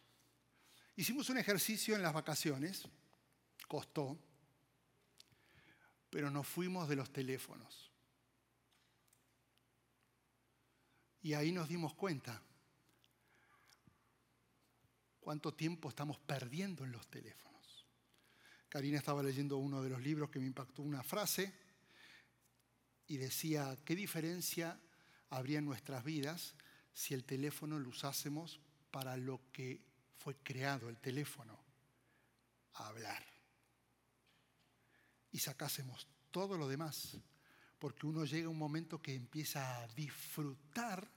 Hicimos 0.95 1.29
un 1.29 1.37
ejercicio 1.37 1.95
en 1.95 2.01
las 2.01 2.13
vacaciones, 2.13 2.87
costó, 3.67 4.17
pero 6.09 6.29
nos 6.29 6.47
fuimos 6.47 6.87
de 6.87 6.95
los 6.95 7.11
teléfonos. 7.11 7.91
Y 11.23 11.33
ahí 11.33 11.51
nos 11.51 11.69
dimos 11.69 11.93
cuenta 11.93 12.41
cuánto 15.19 15.53
tiempo 15.53 15.89
estamos 15.89 16.19
perdiendo 16.19 16.83
en 16.83 16.91
los 16.91 17.07
teléfonos. 17.07 17.52
Karina 18.73 18.97
estaba 18.97 19.21
leyendo 19.21 19.57
uno 19.57 19.83
de 19.83 19.89
los 19.91 20.01
libros 20.01 20.31
que 20.31 20.39
me 20.39 20.47
impactó 20.47 20.81
una 20.81 21.03
frase 21.03 21.53
y 23.05 23.17
decía, 23.17 23.77
¿qué 23.85 23.95
diferencia 23.95 24.81
habría 25.29 25.59
en 25.59 25.65
nuestras 25.65 26.03
vidas 26.03 26.55
si 26.91 27.13
el 27.13 27.23
teléfono 27.23 27.77
lo 27.77 27.89
usásemos 27.89 28.59
para 28.89 29.15
lo 29.15 29.51
que 29.51 29.85
fue 30.17 30.37
creado 30.37 30.89
el 30.89 30.97
teléfono? 30.97 31.63
Hablar. 32.73 33.23
Y 35.31 35.37
sacásemos 35.37 36.07
todo 36.31 36.57
lo 36.57 36.67
demás 36.67 37.19
porque 37.77 38.07
uno 38.07 38.25
llega 38.25 38.47
a 38.47 38.49
un 38.49 38.57
momento 38.57 39.03
que 39.03 39.13
empieza 39.13 39.83
a 39.83 39.87
disfrutar 39.89 41.07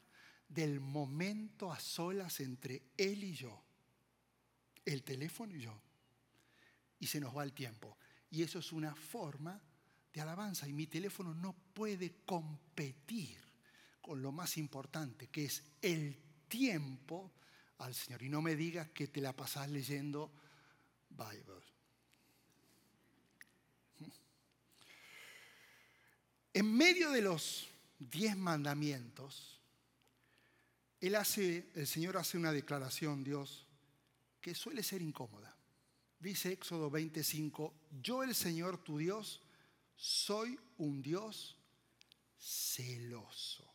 del 0.47 0.79
momento 0.79 1.73
a 1.73 1.81
solas 1.81 2.39
entre 2.41 2.83
él 2.99 3.25
y 3.25 3.33
yo, 3.33 3.65
el 4.85 5.03
teléfono 5.03 5.57
y 5.57 5.63
yo. 5.63 5.86
Y 6.99 7.07
se 7.07 7.21
nos 7.21 7.37
va 7.37 7.45
el 7.45 7.53
tiempo. 7.53 7.97
Y 8.31 8.43
eso 8.43 8.59
es 8.59 8.73
una 8.73 8.95
forma 8.95 9.61
de 10.13 10.21
alabanza. 10.21 10.69
Y 10.69 10.73
mi 10.73 10.87
teléfono 10.87 11.35
no 11.35 11.53
puede 11.53 12.23
competir 12.25 13.39
con 14.01 14.23
lo 14.23 14.33
más 14.33 14.57
importante, 14.57 15.29
que 15.29 15.47
es 15.47 15.63
el 15.83 16.17
tiempo 16.49 17.33
al 17.79 17.95
Señor. 17.95 18.23
Y 18.23 18.29
no 18.29 18.41
me 18.41 18.55
digas 18.55 18.89
que 18.91 19.09
te 19.09 19.21
la 19.21 19.35
pasás 19.35 19.69
leyendo 19.69 20.33
Bible. 21.11 21.63
En 26.55 26.75
medio 26.75 27.11
de 27.11 27.21
los 27.21 27.69
diez 27.99 28.37
mandamientos, 28.37 29.61
él 31.01 31.15
hace, 31.15 31.71
el 31.75 31.87
Señor 31.87 32.17
hace 32.17 32.39
una 32.39 32.53
declaración, 32.53 33.23
Dios, 33.23 33.67
que 34.41 34.55
suele 34.55 34.83
ser 34.83 35.03
incómoda. 35.03 35.56
Dice 36.19 36.53
Éxodo 36.53 36.91
25, 36.91 37.75
yo 38.03 38.23
el 38.23 38.35
Señor 38.35 38.83
tu 38.83 38.99
Dios 38.99 39.43
soy 39.95 40.59
un 40.79 41.03
Dios 41.03 41.57
celoso. 42.39 43.71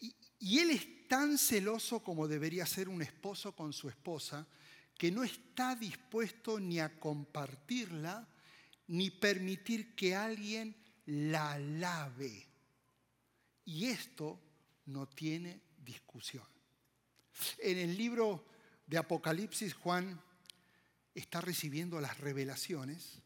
Y, 0.00 0.14
y, 0.40 0.58
Él 0.58 0.70
es 0.70 1.08
tan 1.08 1.38
celoso 1.38 2.00
como 2.00 2.26
debería 2.26 2.66
ser 2.66 2.88
un 2.88 3.02
esposo 3.02 3.54
con 3.54 3.72
su 3.72 3.88
esposa, 3.88 4.46
que 4.98 5.10
no 5.10 5.22
está 5.24 5.74
dispuesto 5.74 6.58
ni 6.60 6.80
a 6.80 6.98
compartirla, 6.98 8.28
ni 8.88 9.10
permitir 9.10 9.94
que 9.94 10.14
alguien 10.14 10.76
la 11.06 11.58
lave. 11.58 12.48
Y 13.64 13.86
esto 13.86 14.40
no 14.86 15.08
tiene 15.08 15.60
discusión. 15.78 16.46
En 17.58 17.78
el 17.78 17.96
libro 17.96 18.44
de 18.86 18.98
Apocalipsis, 18.98 19.74
Juan 19.74 20.20
está 21.14 21.40
recibiendo 21.40 22.00
las 22.00 22.18
revelaciones 22.18 23.20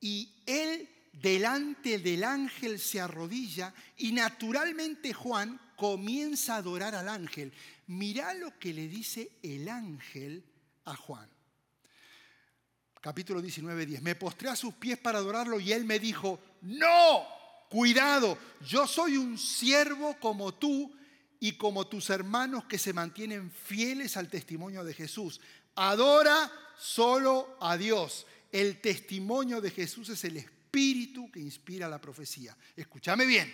y 0.00 0.42
él 0.46 0.88
delante 1.12 1.98
del 1.98 2.24
ángel 2.24 2.78
se 2.78 3.00
arrodilla 3.00 3.72
y 3.96 4.12
naturalmente 4.12 5.12
Juan 5.12 5.60
comienza 5.76 6.54
a 6.54 6.58
adorar 6.58 6.94
al 6.94 7.08
ángel. 7.08 7.52
Mirá 7.86 8.34
lo 8.34 8.58
que 8.58 8.72
le 8.72 8.88
dice 8.88 9.38
el 9.42 9.68
ángel 9.68 10.44
a 10.84 10.96
Juan. 10.96 11.28
Capítulo 13.00 13.42
19, 13.42 13.86
10. 13.86 14.02
Me 14.02 14.14
postré 14.14 14.48
a 14.48 14.56
sus 14.56 14.74
pies 14.74 14.98
para 14.98 15.18
adorarlo 15.18 15.60
y 15.60 15.72
él 15.72 15.84
me 15.84 15.98
dijo, 15.98 16.40
no, 16.62 17.24
cuidado, 17.68 18.38
yo 18.66 18.86
soy 18.86 19.16
un 19.16 19.36
siervo 19.36 20.18
como 20.18 20.54
tú 20.54 20.94
y 21.38 21.52
como 21.52 21.86
tus 21.86 22.08
hermanos 22.08 22.64
que 22.64 22.78
se 22.78 22.94
mantienen 22.94 23.50
fieles 23.50 24.16
al 24.16 24.30
testimonio 24.30 24.84
de 24.84 24.94
Jesús. 24.94 25.40
Adora 25.76 26.50
solo 26.78 27.56
a 27.60 27.76
Dios. 27.76 28.26
El 28.50 28.80
testimonio 28.80 29.60
de 29.60 29.70
Jesús 29.70 30.08
es 30.08 30.24
el 30.24 30.36
espíritu 30.36 31.30
que 31.30 31.40
inspira 31.40 31.88
la 31.88 32.00
profecía. 32.00 32.56
Escúchame 32.76 33.26
bien. 33.26 33.52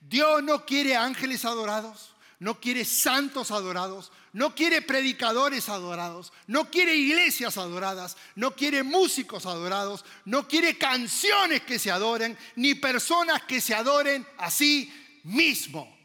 Dios 0.00 0.42
no 0.42 0.64
quiere 0.64 0.96
ángeles 0.96 1.44
adorados, 1.44 2.14
no 2.38 2.60
quiere 2.60 2.84
santos 2.84 3.50
adorados, 3.50 4.12
no 4.32 4.54
quiere 4.54 4.80
predicadores 4.82 5.68
adorados, 5.68 6.32
no 6.46 6.70
quiere 6.70 6.94
iglesias 6.94 7.58
adoradas, 7.58 8.16
no 8.36 8.54
quiere 8.54 8.84
músicos 8.84 9.46
adorados, 9.46 10.04
no 10.24 10.46
quiere 10.46 10.78
canciones 10.78 11.62
que 11.62 11.80
se 11.80 11.90
adoren, 11.90 12.38
ni 12.54 12.74
personas 12.74 13.42
que 13.42 13.60
se 13.60 13.74
adoren 13.74 14.24
a 14.38 14.50
sí 14.50 14.92
mismo. 15.24 15.96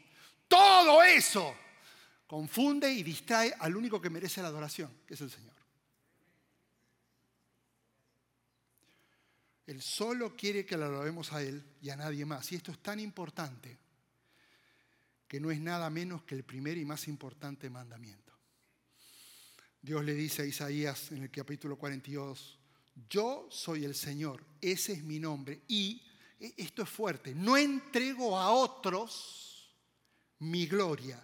Todo 0.48 1.02
eso 1.04 1.54
confunde 2.26 2.92
y 2.92 3.02
distrae 3.02 3.54
al 3.58 3.76
único 3.76 4.00
que 4.00 4.10
merece 4.10 4.42
la 4.42 4.48
adoración, 4.48 4.90
que 5.06 5.14
es 5.14 5.20
el 5.20 5.30
Señor. 5.30 5.54
Él 9.66 9.80
solo 9.80 10.36
quiere 10.36 10.66
que 10.66 10.76
lo 10.76 10.86
alabemos 10.86 11.32
a 11.32 11.42
Él 11.42 11.64
y 11.80 11.90
a 11.90 11.96
nadie 11.96 12.24
más. 12.26 12.52
Y 12.52 12.56
esto 12.56 12.70
es 12.72 12.78
tan 12.82 13.00
importante 13.00 13.78
que 15.26 15.40
no 15.40 15.50
es 15.50 15.60
nada 15.60 15.88
menos 15.90 16.22
que 16.24 16.34
el 16.34 16.44
primer 16.44 16.76
y 16.76 16.84
más 16.84 17.08
importante 17.08 17.70
mandamiento. 17.70 18.32
Dios 19.80 20.04
le 20.04 20.14
dice 20.14 20.42
a 20.42 20.46
Isaías 20.46 21.12
en 21.12 21.22
el 21.22 21.30
capítulo 21.30 21.76
42, 21.76 22.58
yo 23.08 23.48
soy 23.50 23.84
el 23.84 23.94
Señor, 23.94 24.44
ese 24.60 24.92
es 24.92 25.02
mi 25.02 25.18
nombre. 25.18 25.62
Y 25.68 26.02
e, 26.38 26.54
esto 26.56 26.82
es 26.82 26.88
fuerte, 26.88 27.34
no 27.34 27.56
entrego 27.56 28.38
a 28.38 28.50
otros 28.50 29.74
mi 30.38 30.66
gloria, 30.66 31.22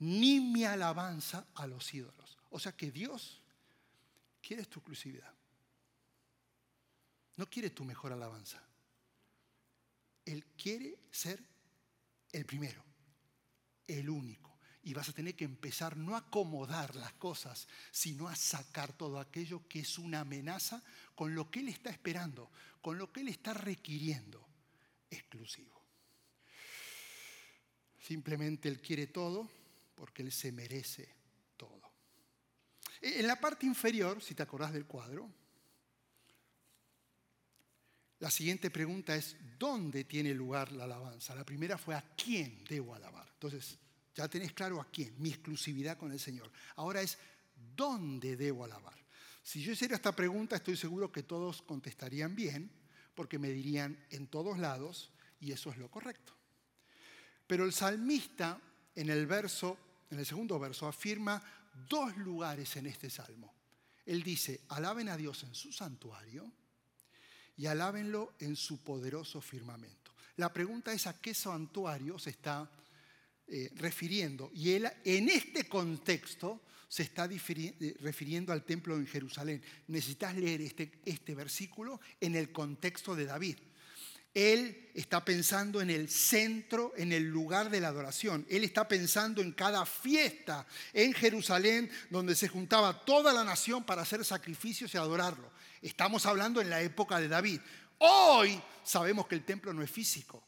ni 0.00 0.40
mi 0.40 0.64
alabanza 0.64 1.46
a 1.54 1.66
los 1.66 1.92
ídolos. 1.94 2.38
O 2.50 2.58
sea 2.58 2.72
que 2.72 2.90
Dios 2.90 3.40
quiere 4.40 4.64
tu 4.64 4.80
exclusividad. 4.80 5.32
No 7.36 7.48
quiere 7.48 7.70
tu 7.70 7.84
mejor 7.84 8.12
alabanza. 8.12 8.62
Él 10.24 10.44
quiere 10.56 10.98
ser 11.10 11.42
el 12.32 12.44
primero, 12.44 12.82
el 13.86 14.08
único. 14.08 14.58
Y 14.82 14.94
vas 14.94 15.10
a 15.10 15.12
tener 15.12 15.36
que 15.36 15.44
empezar 15.44 15.96
no 15.96 16.14
a 16.14 16.20
acomodar 16.20 16.96
las 16.96 17.12
cosas, 17.14 17.68
sino 17.90 18.28
a 18.28 18.36
sacar 18.36 18.94
todo 18.94 19.20
aquello 19.20 19.68
que 19.68 19.80
es 19.80 19.98
una 19.98 20.20
amenaza 20.20 20.82
con 21.14 21.34
lo 21.34 21.50
que 21.50 21.60
Él 21.60 21.68
está 21.68 21.90
esperando, 21.90 22.50
con 22.80 22.96
lo 22.96 23.12
que 23.12 23.20
Él 23.20 23.28
está 23.28 23.52
requiriendo 23.52 24.46
exclusivo. 25.10 25.78
Simplemente 27.98 28.68
Él 28.70 28.80
quiere 28.80 29.06
todo 29.06 29.59
porque 30.00 30.22
Él 30.22 30.32
se 30.32 30.50
merece 30.50 31.14
todo. 31.58 31.82
En 33.02 33.26
la 33.26 33.38
parte 33.38 33.66
inferior, 33.66 34.22
si 34.22 34.34
te 34.34 34.42
acordás 34.42 34.72
del 34.72 34.86
cuadro, 34.86 35.30
la 38.18 38.30
siguiente 38.30 38.70
pregunta 38.70 39.14
es, 39.14 39.36
¿dónde 39.58 40.04
tiene 40.04 40.32
lugar 40.32 40.72
la 40.72 40.84
alabanza? 40.84 41.34
La 41.34 41.44
primera 41.44 41.76
fue, 41.76 41.94
¿a 41.94 42.14
quién 42.16 42.64
debo 42.64 42.94
alabar? 42.94 43.28
Entonces, 43.34 43.76
ya 44.14 44.26
tenés 44.26 44.54
claro 44.54 44.80
a 44.80 44.90
quién, 44.90 45.14
mi 45.20 45.28
exclusividad 45.28 45.98
con 45.98 46.12
el 46.12 46.18
Señor. 46.18 46.50
Ahora 46.76 47.02
es, 47.02 47.18
¿dónde 47.76 48.36
debo 48.36 48.64
alabar? 48.64 48.96
Si 49.42 49.62
yo 49.62 49.72
hiciera 49.72 49.96
esta 49.96 50.16
pregunta, 50.16 50.56
estoy 50.56 50.78
seguro 50.78 51.12
que 51.12 51.24
todos 51.24 51.60
contestarían 51.60 52.34
bien, 52.34 52.70
porque 53.14 53.38
me 53.38 53.50
dirían 53.50 54.02
en 54.08 54.28
todos 54.28 54.58
lados, 54.58 55.12
y 55.40 55.52
eso 55.52 55.70
es 55.70 55.76
lo 55.76 55.90
correcto. 55.90 56.34
Pero 57.46 57.66
el 57.66 57.74
salmista 57.74 58.58
en 58.94 59.10
el 59.10 59.26
verso, 59.26 59.89
en 60.10 60.18
el 60.18 60.26
segundo 60.26 60.58
verso, 60.58 60.86
afirma 60.86 61.42
dos 61.88 62.16
lugares 62.16 62.76
en 62.76 62.86
este 62.86 63.10
salmo. 63.10 63.54
Él 64.04 64.22
dice, 64.22 64.62
alaben 64.68 65.08
a 65.08 65.16
Dios 65.16 65.42
en 65.44 65.54
su 65.54 65.72
santuario 65.72 66.50
y 67.56 67.66
alábenlo 67.66 68.34
en 68.40 68.56
su 68.56 68.82
poderoso 68.82 69.40
firmamento. 69.40 70.12
La 70.36 70.52
pregunta 70.52 70.92
es 70.92 71.06
a 71.06 71.20
qué 71.20 71.34
santuario 71.34 72.18
se 72.18 72.30
está 72.30 72.70
eh, 73.46 73.70
refiriendo. 73.76 74.50
Y 74.54 74.70
él 74.72 74.90
en 75.04 75.28
este 75.28 75.68
contexto 75.68 76.62
se 76.88 77.04
está 77.04 77.26
eh, 77.26 77.96
refiriendo 78.00 78.52
al 78.52 78.64
templo 78.64 78.96
en 78.96 79.06
Jerusalén. 79.06 79.62
Necesitas 79.88 80.34
leer 80.34 80.60
este, 80.60 81.00
este 81.04 81.34
versículo 81.34 82.00
en 82.20 82.34
el 82.34 82.50
contexto 82.52 83.14
de 83.14 83.26
David. 83.26 83.58
Él 84.34 84.90
está 84.94 85.24
pensando 85.24 85.80
en 85.80 85.90
el 85.90 86.08
centro, 86.08 86.92
en 86.96 87.12
el 87.12 87.24
lugar 87.24 87.70
de 87.70 87.80
la 87.80 87.88
adoración. 87.88 88.46
Él 88.48 88.64
está 88.64 88.86
pensando 88.86 89.42
en 89.42 89.52
cada 89.52 89.84
fiesta 89.84 90.66
en 90.92 91.12
Jerusalén 91.12 91.90
donde 92.10 92.36
se 92.36 92.48
juntaba 92.48 93.04
toda 93.04 93.32
la 93.32 93.44
nación 93.44 93.84
para 93.84 94.02
hacer 94.02 94.24
sacrificios 94.24 94.94
y 94.94 94.98
adorarlo. 94.98 95.50
Estamos 95.82 96.26
hablando 96.26 96.60
en 96.60 96.70
la 96.70 96.80
época 96.80 97.18
de 97.18 97.28
David. 97.28 97.60
Hoy 97.98 98.60
sabemos 98.84 99.26
que 99.26 99.34
el 99.34 99.44
templo 99.44 99.72
no 99.72 99.82
es 99.82 99.90
físico. 99.90 100.44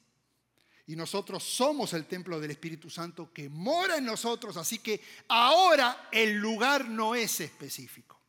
Y 0.86 0.96
nosotros 0.96 1.42
somos 1.42 1.92
el 1.92 2.06
templo 2.06 2.40
del 2.40 2.50
Espíritu 2.50 2.90
Santo 2.90 3.32
que 3.32 3.48
mora 3.48 3.96
en 3.96 4.04
nosotros. 4.04 4.56
Así 4.56 4.78
que 4.78 5.00
ahora 5.28 6.08
el 6.12 6.38
lugar 6.38 6.88
no 6.88 7.14
es 7.14 7.40
específico. 7.40 8.20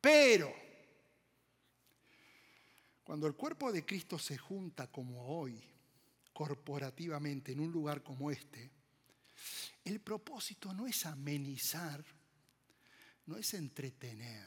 Pero 0.00 0.67
cuando 3.08 3.26
el 3.26 3.36
cuerpo 3.36 3.72
de 3.72 3.86
Cristo 3.86 4.18
se 4.18 4.36
junta 4.36 4.92
como 4.92 5.38
hoy, 5.38 5.58
corporativamente, 6.34 7.52
en 7.52 7.60
un 7.60 7.72
lugar 7.72 8.02
como 8.02 8.30
este, 8.30 8.70
el 9.82 9.98
propósito 9.98 10.74
no 10.74 10.86
es 10.86 11.06
amenizar, 11.06 12.04
no 13.24 13.38
es 13.38 13.54
entretener, 13.54 14.46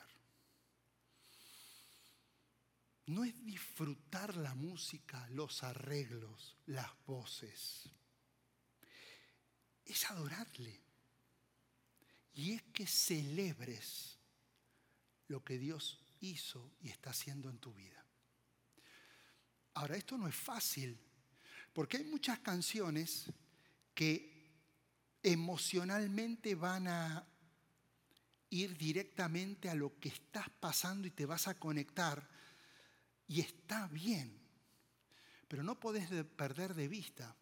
no 3.07 3.23
es 3.23 3.43
disfrutar 3.43 4.37
la 4.37 4.53
música, 4.53 5.27
los 5.31 5.63
arreglos, 5.63 6.55
las 6.67 6.91
voces, 7.07 7.89
es 9.85 10.05
adorarle. 10.05 10.79
Y 12.35 12.51
es 12.51 12.61
que 12.71 12.85
celebres 12.85 14.19
lo 15.29 15.43
que 15.43 15.57
Dios 15.57 15.99
hizo 16.19 16.71
y 16.79 16.89
está 16.89 17.09
haciendo 17.09 17.49
en 17.49 17.57
tu 17.57 17.73
vida. 17.73 18.05
Ahora, 19.73 19.95
esto 19.95 20.17
no 20.17 20.27
es 20.27 20.35
fácil, 20.35 20.97
porque 21.73 21.97
hay 21.97 22.03
muchas 22.03 22.39
canciones 22.39 23.31
que 23.93 24.31
emocionalmente 25.23 26.55
van 26.55 26.87
a 26.87 27.27
ir 28.49 28.77
directamente 28.77 29.69
a 29.69 29.75
lo 29.75 29.97
que 29.99 30.09
estás 30.09 30.49
pasando 30.59 31.07
y 31.07 31.11
te 31.11 31.25
vas 31.25 31.47
a 31.47 31.55
conectar. 31.55 32.27
Y 33.27 33.39
está 33.39 33.87
bien, 33.87 34.37
pero 35.47 35.63
no 35.63 35.79
podés 35.79 36.09
perder 36.35 36.73
de 36.73 36.87
vista 36.87 37.35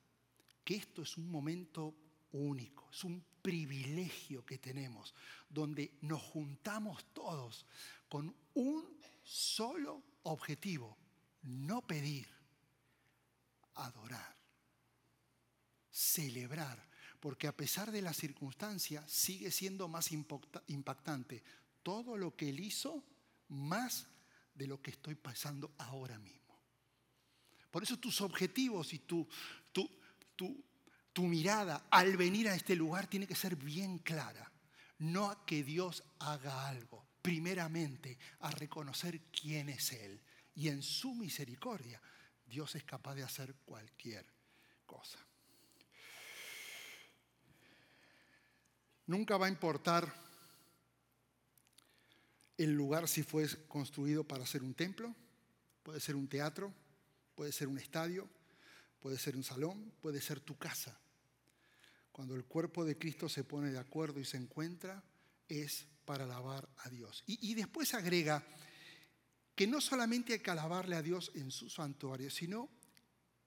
que 0.64 0.76
esto 0.76 1.02
es 1.02 1.18
un 1.18 1.32
momento 1.32 1.96
único, 2.32 2.90
es 2.92 3.04
un 3.04 3.24
privilegio 3.42 4.46
que 4.46 4.60
tenemos, 4.60 5.16
donde 5.50 5.98
nos 6.02 6.22
juntamos 6.22 7.06
todos 7.14 7.66
con 8.08 8.36
un 8.54 9.00
solo 9.24 10.04
objetivo, 10.24 10.96
no 11.44 11.86
pedir, 11.86 12.28
adorar, 13.76 14.36
celebrar, 15.90 16.88
porque 17.20 17.48
a 17.48 17.56
pesar 17.56 17.92
de 17.92 18.02
la 18.02 18.14
circunstancia 18.14 19.06
sigue 19.08 19.52
siendo 19.52 19.88
más 19.88 20.12
impactante 20.12 21.44
todo 21.84 22.18
lo 22.18 22.36
que 22.36 22.50
Él 22.50 22.60
hizo 22.60 23.04
más 23.50 24.08
de 24.54 24.68
lo 24.68 24.82
que 24.82 24.92
estoy 24.92 25.16
pasando 25.16 25.74
ahora 25.78 26.20
mismo. 26.20 26.40
Por 27.72 27.84
eso 27.84 27.98
tus 27.98 28.22
objetivos 28.22 28.94
y 28.94 29.00
tu, 29.00 29.28
tu, 29.72 29.90
tu, 30.36 30.64
tu 31.14 31.24
mirada 31.24 31.88
al 31.90 32.18
venir 32.18 32.50
a 32.50 32.56
este 32.56 32.76
lugar 32.76 33.08
tiene 33.08 33.28
que 33.28 33.36
ser 33.36 33.56
bien 33.56 34.00
clara. 34.00 34.52
No 34.98 35.30
a 35.30 35.46
que 35.46 35.64
Dios 35.64 36.04
haga 36.20 36.68
algo, 36.68 37.06
primeramente 37.22 38.18
a 38.40 38.52
reconocer 38.52 39.22
quién 39.32 39.70
es 39.70 39.94
Él. 39.94 40.22
Y 40.56 40.68
en 40.68 40.82
su 40.82 41.14
misericordia, 41.16 42.02
Dios 42.46 42.76
es 42.76 42.84
capaz 42.84 43.16
de 43.16 43.24
hacer 43.24 43.56
cualquier 43.66 44.26
cosa. 44.86 45.20
Nunca 49.06 49.38
va 49.38 49.48
a 49.48 49.50
importar 49.50 50.14
el 52.58 52.74
lugar 52.74 53.08
si 53.08 53.24
fue 53.24 53.48
construido 53.68 54.24
para 54.24 54.46
ser 54.46 54.64
un 54.64 54.74
templo, 54.74 55.16
puede 55.82 56.00
ser 56.00 56.16
un 56.16 56.28
teatro, 56.28 56.74
puede 57.34 57.52
ser 57.52 57.68
un 57.68 57.80
estadio, 57.80 58.30
puede 59.00 59.18
ser 59.18 59.36
un 59.36 59.44
salón, 59.44 59.94
puede 60.02 60.22
ser 60.22 60.42
tu 60.42 60.58
casa. 60.58 61.00
Cuando 62.12 62.36
el 62.36 62.46
cuerpo 62.46 62.84
de 62.84 62.98
Cristo 62.98 63.30
se 63.30 63.44
pone 63.44 63.72
de 63.72 63.80
acuerdo 63.80 64.20
y 64.20 64.26
se 64.26 64.38
encuentra, 64.38 65.02
es 65.48 65.88
para 66.04 66.26
alabar 66.26 66.68
a 66.80 66.90
Dios. 66.90 67.24
Y, 67.26 67.52
y 67.52 67.56
después 67.56 67.94
agrega 67.94 68.46
que 69.60 69.68
no 69.68 69.82
solamente 69.82 70.32
hay 70.32 70.40
que 70.40 70.52
alabarle 70.52 70.96
a 70.96 71.02
Dios 71.02 71.34
en 71.36 71.52
su 71.52 71.70
santuario, 71.70 72.32
sino 72.32 72.70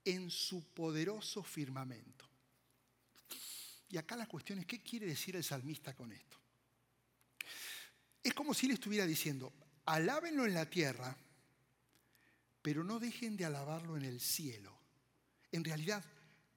en 0.05 0.31
su 0.31 0.63
poderoso 0.75 1.43
firmamento. 1.43 2.29
Y 3.89 3.97
acá 3.97 4.15
la 4.15 4.27
cuestión 4.27 4.59
es, 4.59 4.67
¿qué 4.67 4.83
quiere 4.83 5.07
decir 5.07 5.37
el 5.37 5.43
salmista 5.43 5.97
con 5.97 6.13
esto? 6.13 6.37
Es 8.23 8.35
como 8.35 8.53
si 8.53 8.67
le 8.67 8.75
estuviera 8.75 9.07
diciendo, 9.07 9.55
alábenlo 9.87 10.45
en 10.45 10.53
la 10.53 10.69
tierra, 10.69 11.17
pero 12.61 12.85
no 12.85 12.99
dejen 12.99 13.35
de 13.39 13.47
alabarlo 13.47 13.97
en 13.97 14.05
el 14.05 14.21
cielo. 14.21 14.79
En 15.51 15.65
realidad, 15.65 16.05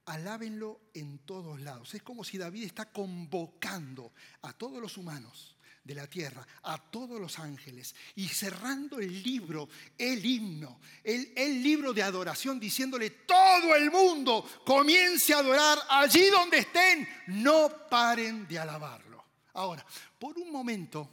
alábenlo 0.03 0.81
en 0.93 1.19
todos 1.19 1.61
lados. 1.61 1.93
Es 1.93 2.03
como 2.03 2.25
si 2.25 2.37
David 2.37 2.65
está 2.65 2.91
convocando 2.91 4.11
a 4.41 4.51
todos 4.51 4.81
los 4.81 4.97
humanos 4.97 5.54
de 5.85 5.93
la 5.93 6.07
tierra, 6.07 6.45
a 6.63 6.79
todos 6.79 7.21
los 7.21 7.37
ángeles, 7.37 7.95
y 8.15 8.27
cerrando 8.27 8.99
el 8.99 9.21
libro, 9.21 9.69
el 9.95 10.25
himno, 10.25 10.81
el, 11.03 11.31
el, 11.35 11.61
libro 11.61 11.93
de 11.93 12.01
adoración, 12.01 12.59
diciéndole, 12.59 13.11
todo 13.11 13.75
el 13.75 13.91
mundo 13.91 14.43
comience 14.65 15.31
a 15.33 15.39
adorar 15.39 15.77
allí 15.89 16.25
donde 16.31 16.57
estén, 16.57 17.07
no 17.27 17.87
paren 17.87 18.47
de 18.47 18.57
alabarlo. 18.57 19.23
Ahora, 19.53 19.85
por 20.17 20.39
un 20.39 20.51
momento, 20.51 21.07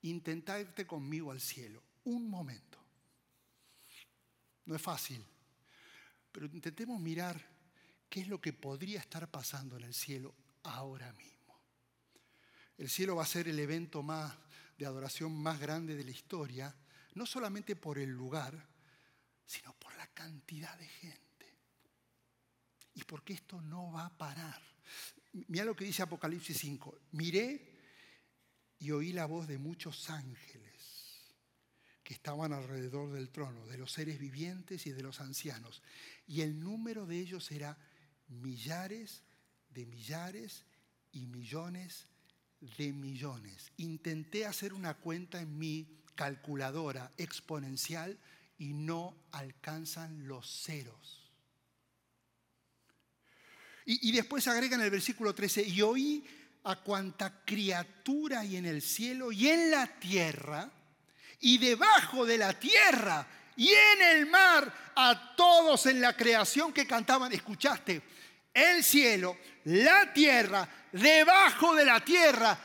intenta 0.00 0.58
irte 0.58 0.86
conmigo 0.86 1.30
al 1.30 1.40
cielo, 1.42 1.82
un 2.04 2.30
momento. 2.30 2.78
No 4.64 4.74
es 4.74 4.80
fácil, 4.80 5.22
pero 6.32 6.46
intentemos 6.46 6.98
mirar 6.98 7.38
qué 8.08 8.22
es 8.22 8.28
lo 8.28 8.40
que 8.40 8.54
podría 8.54 9.00
estar 9.00 9.30
pasando 9.30 9.76
en 9.76 9.84
el 9.84 9.92
cielo 9.92 10.34
ahora 10.62 11.12
mismo. 11.12 11.31
El 12.78 12.88
cielo 12.88 13.16
va 13.16 13.22
a 13.22 13.26
ser 13.26 13.48
el 13.48 13.58
evento 13.58 14.02
más 14.02 14.34
de 14.76 14.86
adoración 14.86 15.32
más 15.32 15.60
grande 15.60 15.94
de 15.94 16.04
la 16.04 16.10
historia, 16.10 16.74
no 17.14 17.26
solamente 17.26 17.76
por 17.76 17.98
el 17.98 18.10
lugar, 18.10 18.66
sino 19.44 19.72
por 19.74 19.94
la 19.96 20.06
cantidad 20.08 20.76
de 20.78 20.88
gente. 20.88 21.22
Y 22.94 23.04
porque 23.04 23.34
esto 23.34 23.60
no 23.60 23.92
va 23.92 24.06
a 24.06 24.16
parar. 24.16 24.60
Mira 25.48 25.64
lo 25.64 25.76
que 25.76 25.84
dice 25.84 26.02
Apocalipsis 26.02 26.58
5. 26.58 27.00
Miré 27.12 27.72
y 28.78 28.90
oí 28.90 29.12
la 29.12 29.26
voz 29.26 29.46
de 29.46 29.58
muchos 29.58 30.10
ángeles 30.10 30.72
que 32.02 32.14
estaban 32.14 32.52
alrededor 32.52 33.12
del 33.12 33.30
trono, 33.30 33.66
de 33.66 33.78
los 33.78 33.92
seres 33.92 34.18
vivientes 34.18 34.86
y 34.86 34.90
de 34.90 35.02
los 35.02 35.20
ancianos. 35.20 35.82
Y 36.26 36.40
el 36.40 36.58
número 36.60 37.06
de 37.06 37.18
ellos 37.18 37.50
era 37.52 37.78
millares 38.28 39.22
de 39.70 39.86
millares 39.86 40.64
y 41.12 41.26
millones 41.26 42.08
de 42.76 42.92
millones. 42.92 43.72
Intenté 43.78 44.46
hacer 44.46 44.72
una 44.72 44.94
cuenta 44.94 45.40
en 45.40 45.58
mi 45.58 45.86
calculadora 46.14 47.10
exponencial 47.16 48.18
y 48.58 48.72
no 48.72 49.16
alcanzan 49.32 50.26
los 50.28 50.62
ceros. 50.62 51.30
Y, 53.84 54.08
y 54.08 54.12
después 54.12 54.46
agrega 54.46 54.76
en 54.76 54.82
el 54.82 54.90
versículo 54.90 55.34
13, 55.34 55.62
y 55.66 55.82
oí 55.82 56.24
a 56.64 56.76
cuanta 56.76 57.44
criatura 57.44 58.40
hay 58.40 58.56
en 58.56 58.66
el 58.66 58.82
cielo 58.82 59.32
y 59.32 59.48
en 59.48 59.70
la 59.70 59.98
tierra 59.98 60.70
y 61.40 61.58
debajo 61.58 62.24
de 62.24 62.38
la 62.38 62.58
tierra 62.58 63.26
y 63.56 63.68
en 63.68 64.02
el 64.16 64.26
mar 64.26 64.92
a 64.94 65.34
todos 65.36 65.86
en 65.86 66.00
la 66.00 66.16
creación 66.16 66.72
que 66.72 66.86
cantaban, 66.86 67.32
escuchaste, 67.32 68.02
el 68.52 68.84
cielo, 68.84 69.36
la 69.64 70.12
tierra, 70.12 70.68
debajo 70.92 71.74
de 71.74 71.84
la 71.84 72.04
tierra, 72.04 72.58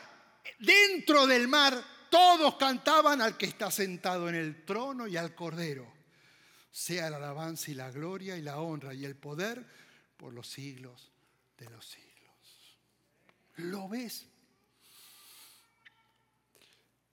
dentro 0.60 1.26
del 1.28 1.48
mar, 1.48 1.82
todos 2.10 2.56
cantaban 2.56 3.22
al 3.22 3.38
que 3.38 3.46
está 3.46 3.72
sentado 3.72 4.30
en 4.30 4.36
el 4.36 4.66
trono 4.66 5.08
y 5.08 5.18
al 5.18 5.36
cordero. 5.36 5.94
Sea 6.72 7.10
la 7.10 7.18
alabanza 7.18 7.72
y 7.72 7.74
la 7.74 7.92
gloria 7.92 8.38
y 8.38 8.42
la 8.42 8.60
honra 8.60 8.94
y 8.94 9.06
el 9.06 9.16
poder 9.16 9.66
por 10.16 10.34
los 10.34 10.48
siglos 10.48 11.12
de 11.58 11.70
los 11.70 11.86
siglos. 11.86 12.78
¿Lo 13.56 13.88
ves? 13.88 14.28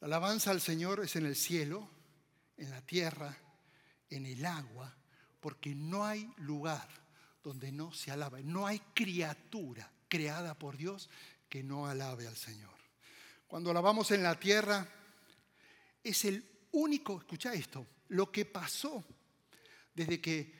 La 0.01 0.07
alabanza 0.07 0.51
al 0.51 0.61
Señor 0.61 1.01
es 1.03 1.17
en 1.17 1.25
el 1.25 1.35
cielo, 1.35 1.89
en 2.59 2.71
la 2.71 2.83
tierra, 2.83 3.39
en 4.11 4.27
el 4.27 4.45
agua, 4.45 4.95
porque 5.41 5.75
no 5.75 6.05
hay 6.05 6.31
lugar 6.37 7.04
donde 7.45 7.71
no 7.71 7.93
se 7.93 8.11
alabe. 8.11 8.43
No 8.43 8.67
hay 8.67 8.81
criatura 8.95 9.89
creada 10.09 10.59
por 10.59 10.77
Dios 10.77 11.11
que 11.49 11.63
no 11.63 11.87
alabe 11.87 12.27
al 12.27 12.37
Señor. 12.37 12.75
Cuando 13.47 13.71
alabamos 13.71 14.11
en 14.11 14.23
la 14.23 14.41
tierra, 14.41 14.89
es 16.03 16.25
el 16.25 16.45
único, 16.73 17.19
escucha 17.19 17.53
esto, 17.53 17.87
lo 18.09 18.33
que 18.33 18.47
pasó 18.47 19.05
desde 19.95 20.21
que 20.21 20.53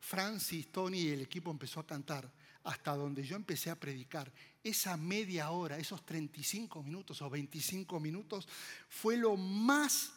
Francis, 0.00 0.72
Tony 0.72 1.00
y 1.02 1.08
el 1.10 1.20
equipo 1.20 1.50
empezó 1.50 1.80
a 1.80 1.86
cantar 1.86 2.32
hasta 2.64 2.96
donde 2.96 3.22
yo 3.22 3.36
empecé 3.36 3.70
a 3.70 3.78
predicar, 3.78 4.32
esa 4.62 4.96
media 4.96 5.50
hora, 5.50 5.78
esos 5.78 6.04
35 6.04 6.82
minutos 6.82 7.22
o 7.22 7.30
25 7.30 8.00
minutos, 8.00 8.46
fue 8.88 9.16
lo 9.16 9.36
más 9.36 10.12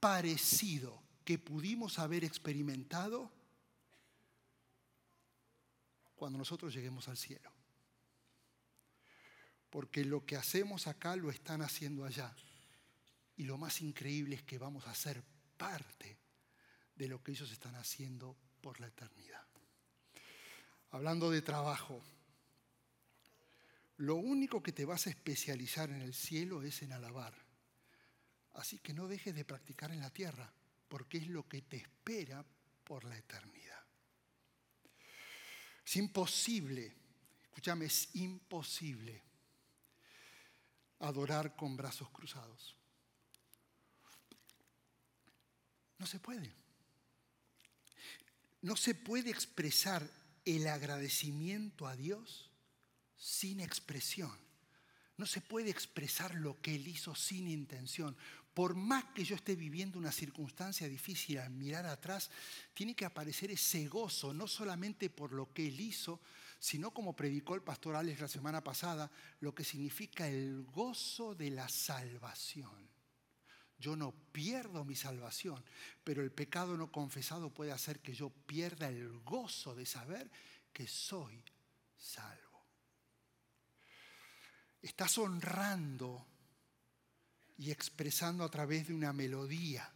parecido 0.00 1.02
que 1.24 1.38
pudimos 1.38 1.98
haber 1.98 2.24
experimentado 2.24 3.30
cuando 6.22 6.38
nosotros 6.38 6.72
lleguemos 6.72 7.08
al 7.08 7.16
cielo. 7.16 7.50
Porque 9.70 10.04
lo 10.04 10.24
que 10.24 10.36
hacemos 10.36 10.86
acá 10.86 11.16
lo 11.16 11.32
están 11.32 11.62
haciendo 11.62 12.04
allá. 12.04 12.32
Y 13.36 13.42
lo 13.42 13.58
más 13.58 13.80
increíble 13.80 14.36
es 14.36 14.42
que 14.44 14.56
vamos 14.56 14.86
a 14.86 14.94
ser 14.94 15.20
parte 15.56 16.16
de 16.94 17.08
lo 17.08 17.20
que 17.24 17.32
ellos 17.32 17.50
están 17.50 17.74
haciendo 17.74 18.36
por 18.60 18.78
la 18.78 18.86
eternidad. 18.86 19.44
Hablando 20.92 21.28
de 21.28 21.42
trabajo, 21.42 22.00
lo 23.96 24.14
único 24.14 24.62
que 24.62 24.70
te 24.70 24.84
vas 24.84 25.08
a 25.08 25.10
especializar 25.10 25.90
en 25.90 26.02
el 26.02 26.14
cielo 26.14 26.62
es 26.62 26.82
en 26.82 26.92
alabar. 26.92 27.34
Así 28.52 28.78
que 28.78 28.94
no 28.94 29.08
dejes 29.08 29.34
de 29.34 29.44
practicar 29.44 29.90
en 29.90 29.98
la 29.98 30.10
tierra, 30.10 30.54
porque 30.88 31.18
es 31.18 31.26
lo 31.26 31.48
que 31.48 31.62
te 31.62 31.78
espera 31.78 32.44
por 32.84 33.02
la 33.02 33.18
eternidad. 33.18 33.51
Es 35.84 35.96
imposible, 35.96 36.92
escúchame, 37.44 37.86
es 37.86 38.14
imposible 38.14 39.22
adorar 41.00 41.56
con 41.56 41.76
brazos 41.76 42.08
cruzados. 42.10 42.76
No 45.98 46.06
se 46.06 46.18
puede. 46.18 46.52
No 48.60 48.76
se 48.76 48.94
puede 48.94 49.30
expresar 49.30 50.08
el 50.44 50.66
agradecimiento 50.66 51.86
a 51.86 51.96
Dios 51.96 52.50
sin 53.16 53.60
expresión. 53.60 54.36
No 55.16 55.26
se 55.26 55.40
puede 55.40 55.70
expresar 55.70 56.34
lo 56.34 56.60
que 56.60 56.74
Él 56.74 56.88
hizo 56.88 57.14
sin 57.14 57.48
intención. 57.48 58.16
Por 58.54 58.74
más 58.74 59.04
que 59.14 59.24
yo 59.24 59.34
esté 59.34 59.56
viviendo 59.56 59.98
una 59.98 60.12
circunstancia 60.12 60.88
difícil 60.88 61.38
al 61.38 61.50
mirar 61.50 61.86
atrás, 61.86 62.30
tiene 62.74 62.94
que 62.94 63.06
aparecer 63.06 63.50
ese 63.50 63.88
gozo, 63.88 64.34
no 64.34 64.46
solamente 64.46 65.08
por 65.08 65.32
lo 65.32 65.52
que 65.52 65.68
Él 65.68 65.80
hizo, 65.80 66.20
sino 66.58 66.92
como 66.92 67.16
predicó 67.16 67.54
el 67.54 67.62
pastor 67.62 67.96
Alex 67.96 68.20
la 68.20 68.28
semana 68.28 68.62
pasada, 68.62 69.10
lo 69.40 69.54
que 69.54 69.64
significa 69.64 70.28
el 70.28 70.64
gozo 70.64 71.34
de 71.34 71.50
la 71.50 71.68
salvación. 71.68 72.90
Yo 73.78 73.96
no 73.96 74.12
pierdo 74.30 74.84
mi 74.84 74.94
salvación, 74.94 75.64
pero 76.04 76.22
el 76.22 76.30
pecado 76.30 76.76
no 76.76 76.92
confesado 76.92 77.52
puede 77.52 77.72
hacer 77.72 78.00
que 78.00 78.14
yo 78.14 78.30
pierda 78.30 78.88
el 78.88 79.18
gozo 79.20 79.74
de 79.74 79.86
saber 79.86 80.30
que 80.72 80.86
soy 80.86 81.42
salvo. 81.96 82.64
Estás 84.80 85.18
honrando 85.18 86.26
y 87.62 87.70
expresando 87.70 88.42
a 88.42 88.50
través 88.50 88.88
de 88.88 88.94
una 88.94 89.12
melodía 89.12 89.88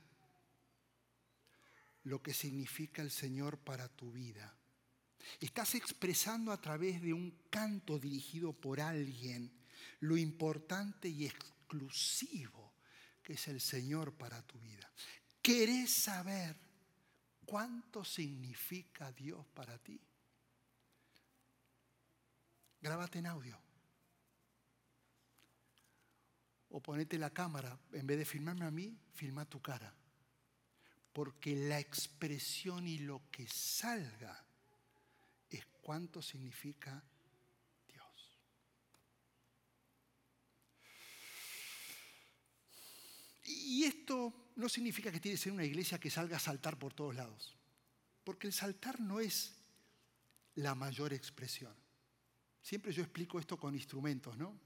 lo 2.04 2.22
que 2.22 2.32
significa 2.32 3.02
el 3.02 3.10
Señor 3.10 3.58
para 3.58 3.88
tu 3.88 4.12
vida. 4.12 4.56
Estás 5.40 5.74
expresando 5.74 6.52
a 6.52 6.60
través 6.60 7.02
de 7.02 7.12
un 7.12 7.48
canto 7.50 7.98
dirigido 7.98 8.52
por 8.52 8.80
alguien 8.80 9.50
lo 9.98 10.16
importante 10.16 11.08
y 11.08 11.26
exclusivo 11.26 12.72
que 13.20 13.32
es 13.32 13.48
el 13.48 13.60
Señor 13.60 14.12
para 14.12 14.40
tu 14.42 14.60
vida. 14.60 14.88
¿Querés 15.42 15.92
saber 15.92 16.54
cuánto 17.44 18.04
significa 18.04 19.10
Dios 19.10 19.44
para 19.52 19.76
ti? 19.78 20.00
Grábate 22.80 23.18
en 23.18 23.26
audio. 23.26 23.65
O 26.76 26.80
ponete 26.82 27.16
la 27.16 27.32
cámara, 27.32 27.72
en 27.92 28.06
vez 28.06 28.18
de 28.18 28.26
filmarme 28.26 28.66
a 28.66 28.70
mí, 28.70 28.92
filma 29.14 29.48
tu 29.48 29.62
cara. 29.62 29.94
Porque 31.10 31.56
la 31.56 31.80
expresión 31.80 32.86
y 32.86 32.98
lo 32.98 33.30
que 33.30 33.48
salga 33.48 34.44
es 35.48 35.64
cuánto 35.80 36.20
significa 36.20 37.02
Dios. 37.88 38.38
Y 43.44 43.84
esto 43.84 44.50
no 44.56 44.68
significa 44.68 45.10
que 45.10 45.18
tiene 45.18 45.38
que 45.38 45.44
ser 45.44 45.52
una 45.52 45.64
iglesia 45.64 45.98
que 45.98 46.10
salga 46.10 46.36
a 46.36 46.40
saltar 46.40 46.78
por 46.78 46.92
todos 46.92 47.14
lados, 47.14 47.56
porque 48.22 48.48
el 48.48 48.52
saltar 48.52 49.00
no 49.00 49.18
es 49.18 49.56
la 50.56 50.74
mayor 50.74 51.14
expresión. 51.14 51.74
Siempre 52.60 52.92
yo 52.92 53.02
explico 53.02 53.38
esto 53.38 53.56
con 53.56 53.74
instrumentos, 53.74 54.36
¿no? 54.36 54.60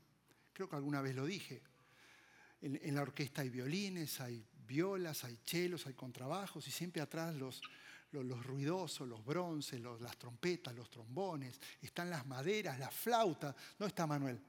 Creo 0.53 0.69
que 0.69 0.75
alguna 0.75 1.03
vez 1.03 1.15
lo 1.15 1.25
dije. 1.25 1.70
En, 2.63 2.95
la 2.95 3.03
orquesta 3.03 3.43
hay 3.43 3.49
violines, 3.49 4.21
hay 4.21 4.45
violas, 4.67 5.25
hay 5.25 5.39
chelos, 5.45 5.87
hay 5.87 5.95
contrabajos 5.95 6.67
y 6.69 6.71
siempre 6.71 7.01
atrás 7.01 7.35
los, 7.35 7.63
los, 8.13 8.45
ruidosos, 8.45 9.09
los 9.09 9.25
bronces, 9.25 9.81
las 9.81 10.17
trompetas, 10.19 10.75
los 10.75 10.91
trombones, 10.91 11.59
están 11.81 12.11
las 12.11 12.27
maderas, 12.27 12.79
la 12.79 12.91
flauta. 12.91 13.55
¿Dónde 13.79 13.89
está 13.89 14.07
Manuel? 14.07 14.41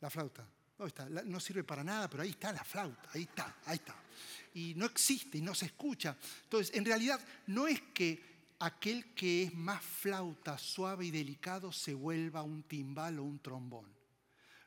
La 0.00 0.10
flauta. 0.10 0.46
¿Dónde 0.76 0.88
está? 0.88 1.08
no 1.08 1.40
sirve 1.40 1.64
para 1.64 1.82
nada, 1.82 2.08
pero 2.10 2.22
ahí 2.22 2.30
está 2.30 2.52
la 2.52 2.64
flauta, 2.64 3.10
ahí 3.14 3.22
está, 3.22 3.56
ahí 3.64 3.76
está. 3.76 3.96
Y 4.54 4.74
no 4.74 4.86
existe 4.86 5.38
y 5.38 5.40
no 5.40 5.54
se 5.54 5.66
escucha. 5.66 6.16
Entonces, 6.44 6.74
en 6.76 6.84
realidad, 6.84 7.20
no 7.46 7.66
es 7.66 7.80
que 7.94 8.36
aquel 8.58 9.14
que 9.14 9.44
es 9.44 9.54
más 9.54 9.82
flauta, 9.82 10.58
suave 10.58 11.06
y 11.06 11.10
delicado 11.10 11.72
se 11.72 11.94
vuelva 11.94 12.42
un 12.42 12.62
timbal 12.62 13.18
o 13.18 13.24
un 13.24 13.38
trombón. 13.38 13.95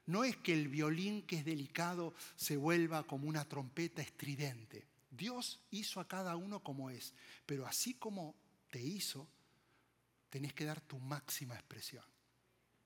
No 0.09 0.23
es 0.23 0.37
que 0.37 0.53
el 0.53 0.69
violín 0.69 1.21
que 1.21 1.35
es 1.35 1.45
delicado 1.45 2.15
se 2.35 2.57
vuelva 2.57 3.05
como 3.05 3.29
una 3.29 3.47
trompeta 3.47 4.01
estridente. 4.01 4.87
Dios 5.11 5.59
hizo 5.69 5.99
a 5.99 6.07
cada 6.07 6.35
uno 6.35 6.63
como 6.63 6.89
es, 6.89 7.13
pero 7.45 7.67
así 7.67 7.93
como 7.93 8.35
te 8.71 8.81
hizo, 8.81 9.29
tenés 10.31 10.55
que 10.55 10.65
dar 10.65 10.81
tu 10.81 10.97
máxima 10.97 11.53
expresión. 11.53 12.03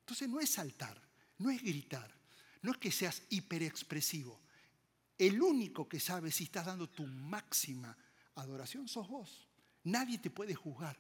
Entonces 0.02 0.28
no 0.28 0.42
es 0.42 0.50
saltar, 0.50 1.02
no 1.38 1.50
es 1.50 1.62
gritar, 1.62 2.14
no 2.62 2.74
es 2.74 2.78
que 2.78 2.92
seas 2.92 3.22
hiperexpresivo. 3.30 4.42
El 5.18 5.42
único 5.42 5.88
que 5.88 6.02
sabe 6.02 6.30
si 6.30 6.44
estás 6.44 6.66
dando 6.66 6.90
tu 6.90 7.08
máxima 7.08 7.98
adoración 8.36 8.90
sos 8.90 9.08
vos. 9.08 9.48
Nadie 9.86 10.18
te 10.18 10.30
puede 10.30 10.56
juzgar, 10.56 11.00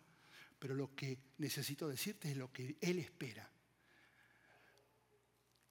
pero 0.57 0.73
lo 0.73 0.95
que 0.95 1.17
necesito 1.39 1.89
decirte 1.89 2.31
es 2.31 2.37
lo 2.37 2.49
que 2.53 2.77
Él 2.79 2.99
espera. 2.99 3.52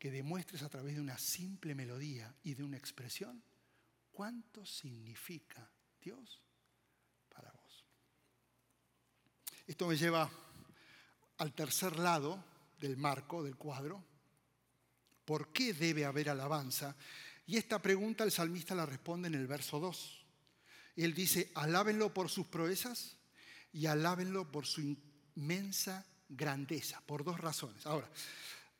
Que 0.03 0.11
demuestres 0.11 0.65
a 0.65 0.69
través 0.69 0.97
de 0.97 1.01
una 1.01 1.17
simple 1.17 1.77
melodía 1.77 2.35
y 2.43 2.55
de 2.55 2.65
una 2.65 2.77
expresión 2.77 3.41
cuánto 4.11 4.67
significa 4.67 5.71
Dios 6.01 6.43
para 7.29 7.53
vos. 7.53 7.85
Esto 9.65 9.87
me 9.87 9.97
lleva 9.97 10.29
al 11.39 11.53
tercer 11.55 12.01
lado 12.01 12.45
del 12.81 12.97
marco, 12.97 13.45
del 13.45 13.55
cuadro. 13.55 14.05
¿Por 15.25 15.53
qué 15.53 15.73
debe 15.73 16.05
haber 16.05 16.31
alabanza? 16.31 16.97
Y 17.47 17.57
esta 17.57 17.81
pregunta 17.81 18.25
el 18.25 18.33
salmista 18.33 18.75
la 18.75 18.87
responde 18.87 19.29
en 19.29 19.37
el 19.37 19.47
verso 19.47 19.79
2. 19.79 20.27
Él 20.97 21.15
dice, 21.15 21.53
alábenlo 21.55 22.13
por 22.13 22.29
sus 22.29 22.49
proezas 22.49 23.19
y 23.73 23.87
alábenlo 23.87 24.51
por 24.51 24.67
su 24.67 24.81
inmensa 25.37 26.05
grandeza, 26.29 27.01
por 27.07 27.23
dos 27.23 27.39
razones. 27.39 27.87
Ahora, 27.87 28.11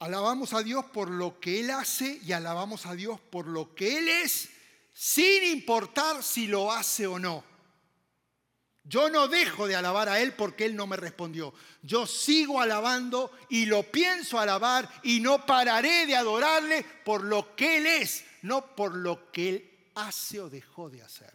alabamos 0.03 0.53
a 0.53 0.65
Dios 0.65 0.85
por 0.87 1.11
lo 1.11 1.39
que 1.39 1.61
Él 1.61 1.71
hace 1.71 2.19
y 2.25 2.33
alabamos 2.33 2.87
a 2.87 2.95
Dios 2.97 3.21
por 3.21 3.47
lo 3.47 3.73
que 3.73 3.99
Él 3.99 4.09
es 4.09 4.49
sin 4.93 5.45
importar 5.45 6.25
si 6.25 6.49
lo 6.49 6.73
hace 6.73 7.07
o 7.07 7.21
no. 7.21 7.45
Yo 8.83 9.09
no 9.11 9.29
dejo 9.29 9.69
de 9.69 9.77
alabar 9.77 10.09
a 10.09 10.21
Él 10.21 10.35
porque 10.35 10.65
Él 10.65 10.75
no 10.75 10.89
me 10.89 10.97
respondió. 10.97 11.55
Yo 11.83 12.09
sigo 12.09 12.61
alabando 12.61 13.31
y 13.49 13.67
lo 13.67 13.85
pienso 13.85 14.41
alabar 14.41 14.91
y 15.05 15.21
no 15.21 15.47
pararé 15.47 16.05
de 16.07 16.17
adorarle 16.17 16.85
por 17.05 17.23
lo 17.23 17.55
que 17.55 17.77
Él 17.77 17.87
es, 17.87 18.25
no 18.43 18.75
por 18.75 18.97
lo 18.97 19.31
que 19.31 19.49
Él 19.51 19.91
hace 19.95 20.41
o 20.41 20.51
dejó 20.51 20.91
de 20.91 21.03
hacer. 21.03 21.33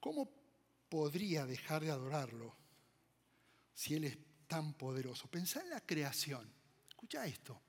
¿Cómo 0.00 0.30
podría 0.88 1.44
dejar 1.44 1.82
de 1.82 1.90
adorarlo 1.90 2.56
si 3.74 3.96
Él 3.96 4.04
es 4.04 4.16
tan 4.46 4.74
poderoso? 4.74 5.28
Pensá 5.28 5.60
en 5.60 5.70
la 5.70 5.80
creación. 5.80 6.48
Escucha 6.88 7.26
esto. 7.26 7.60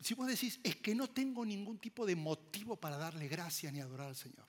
Si 0.00 0.14
vos 0.14 0.26
decís, 0.26 0.58
es 0.62 0.76
que 0.76 0.94
no 0.94 1.10
tengo 1.10 1.44
ningún 1.44 1.78
tipo 1.78 2.06
de 2.06 2.16
motivo 2.16 2.76
para 2.76 2.96
darle 2.96 3.28
gracias 3.28 3.72
ni 3.72 3.80
adorar 3.80 4.08
al 4.08 4.16
Señor. 4.16 4.46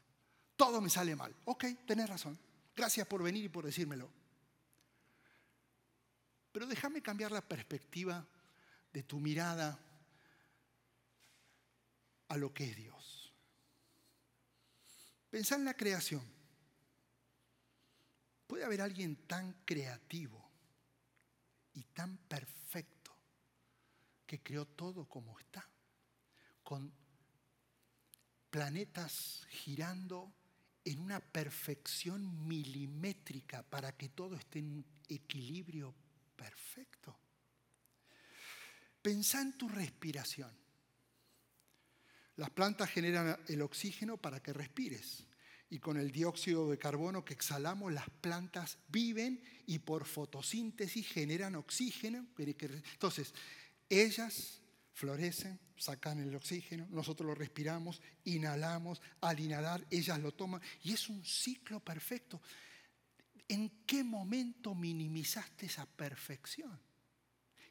Todo 0.56 0.80
me 0.80 0.89
sale 0.89 1.15
mal. 1.15 1.36
Ok, 1.45 1.65
tenés 1.86 2.10
razón. 2.10 2.39
Gracias 2.75 3.06
por 3.06 3.21
venir 3.21 3.43
y 3.43 3.49
por 3.49 3.65
decírmelo. 3.65 4.10
Pero 6.51 6.67
déjame 6.67 7.01
cambiar 7.01 7.32
la 7.32 7.41
perspectiva 7.41 8.25
de 8.93 9.04
tu 9.04 9.19
mirada 9.19 9.77
a 12.27 12.38
lo 12.38 12.54
que 12.54 12.69
es 12.69 12.75
Dios. 12.75 13.34
Pensá 15.30 15.56
en 15.56 15.65
la 15.65 15.73
creación. 15.73 16.23
¿Puede 18.47 18.65
haber 18.65 18.82
alguien 18.82 19.15
tan 19.27 19.54
creativo 19.65 20.40
y 21.73 21.84
tan 21.84 22.17
perfecto 22.17 23.15
que 24.25 24.41
creó 24.41 24.65
todo 24.65 25.05
como 25.07 25.38
está, 25.39 25.67
con 26.63 26.91
planetas 28.49 29.45
girando 29.49 30.34
en 30.84 30.99
una 30.99 31.19
perfección 31.19 32.47
milimétrica 32.47 33.63
para 33.63 33.95
que 33.95 34.10
todo 34.10 34.36
esté 34.36 34.60
en 34.60 34.86
equilibrio 35.07 35.93
perfecto. 36.36 37.17
Pensá 39.01 39.41
en 39.41 39.57
tu 39.57 39.67
respiración. 39.67 40.55
Las 42.38 42.49
plantas 42.51 42.89
generan 42.89 43.39
el 43.47 43.62
oxígeno 43.62 44.17
para 44.17 44.41
que 44.41 44.53
respires. 44.53 45.25
Y 45.71 45.79
con 45.79 45.97
el 45.97 46.12
dióxido 46.12 46.69
de 46.69 46.77
carbono 46.77 47.25
que 47.25 47.34
exhalamos, 47.34 47.91
las 47.91 48.10
plantas 48.10 48.77
viven 48.89 49.41
y 49.65 49.79
por 49.79 50.05
fotosíntesis 50.05 51.07
generan 51.07 51.55
oxígeno. 51.55 52.27
Entonces, 52.38 53.34
ellas 53.89 54.62
florecen, 54.93 55.60
sacan 55.77 56.19
el 56.19 56.36
oxígeno, 56.36 56.88
nosotros 56.91 57.25
lo 57.25 57.34
respiramos, 57.34 58.01
inhalamos, 58.25 59.01
al 59.21 59.39
inhalar 59.39 59.86
ellas 59.89 60.19
lo 60.19 60.34
toman 60.34 60.62
y 60.84 60.93
es 60.93 61.10
un 61.10 61.25
ciclo 61.25 61.79
perfecto. 61.79 62.41
¿En 63.47 63.84
qué 63.86 64.03
momento 64.03 64.75
minimizaste 64.75 65.65
esa 65.65 65.86
perfección? 65.86 66.79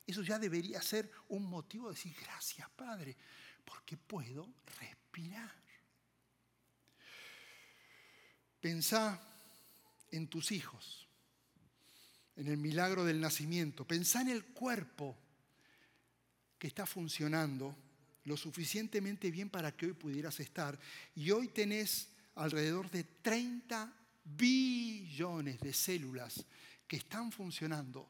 Eso 0.07 0.23
ya 0.23 0.39
debería 0.39 0.83
ser 0.83 1.11
un 1.29 1.45
motivo 1.45 1.89
de 1.89 1.95
decir 1.95 2.17
gracias 2.21 2.69
Padre, 2.71 3.17
porque 3.65 3.97
puedo 3.97 4.49
respirar. 4.81 5.60
Pensá 8.61 9.21
en 10.11 10.29
tus 10.29 10.53
hijos, 10.53 11.07
en 12.37 12.49
el 12.49 12.57
milagro 12.57 13.05
del 13.05 13.21
nacimiento, 13.21 13.87
pensá 13.87 14.21
en 14.21 14.29
el 14.29 14.45
cuerpo 14.45 15.17
que 16.59 16.67
está 16.67 16.85
funcionando 16.85 17.77
lo 18.25 18.37
suficientemente 18.37 19.31
bien 19.31 19.49
para 19.49 19.75
que 19.75 19.87
hoy 19.87 19.93
pudieras 19.95 20.39
estar. 20.41 20.79
Y 21.15 21.31
hoy 21.31 21.49
tenés 21.49 22.09
alrededor 22.35 22.91
de 22.91 23.05
30 23.05 23.93
billones 24.25 25.59
de 25.61 25.73
células 25.73 26.45
que 26.87 26.97
están 26.97 27.33
funcionando 27.33 28.09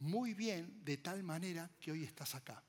muy 0.00 0.34
bien 0.34 0.84
de 0.84 0.98
tal 0.98 1.22
manera 1.22 1.70
que 1.80 1.92
hoy 1.92 2.04
estás 2.04 2.34
acá. 2.34 2.62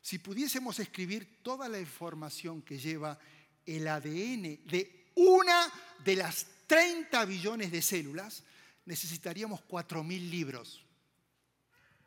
Si 0.00 0.18
pudiésemos 0.18 0.78
escribir 0.78 1.42
toda 1.42 1.68
la 1.68 1.78
información 1.78 2.62
que 2.62 2.78
lleva 2.78 3.18
el 3.64 3.86
ADN 3.86 4.64
de 4.64 5.01
una 5.14 5.72
de 6.04 6.16
las 6.16 6.46
30 6.66 7.24
billones 7.24 7.70
de 7.70 7.82
células, 7.82 8.42
necesitaríamos 8.86 9.60
4.000 9.68 10.30
libros. 10.30 10.84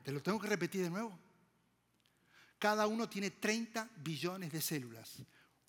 ¿Te 0.03 0.11
lo 0.11 0.21
tengo 0.21 0.39
que 0.39 0.47
repetir 0.47 0.81
de 0.83 0.89
nuevo? 0.89 1.17
Cada 2.59 2.87
uno 2.87 3.09
tiene 3.09 3.31
30 3.31 3.89
billones 3.97 4.51
de 4.51 4.61
células. 4.61 5.17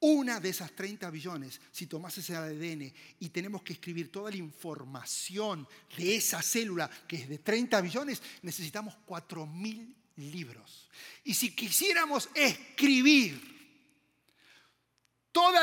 Una 0.01 0.41
de 0.41 0.51
esas 0.51 0.73
30 0.73 1.11
billones, 1.11 1.61
si 1.73 1.87
tomases 1.87 2.29
el 2.31 2.37
ADN 2.37 2.93
y 3.19 3.29
tenemos 3.31 3.63
que 3.63 3.73
escribir 3.73 4.13
toda 4.13 4.31
la 4.31 4.37
información 4.37 5.67
de 5.97 6.17
esa 6.17 6.43
célula 6.43 6.91
que 7.09 7.17
es 7.17 7.29
de 7.29 7.39
30 7.39 7.81
billones, 7.81 8.23
necesitamos 8.43 8.95
4.000 9.07 9.95
libros. 10.17 10.91
Y 11.25 11.35
si 11.35 11.55
quisiéramos 11.55 12.29
escribir 12.35 13.56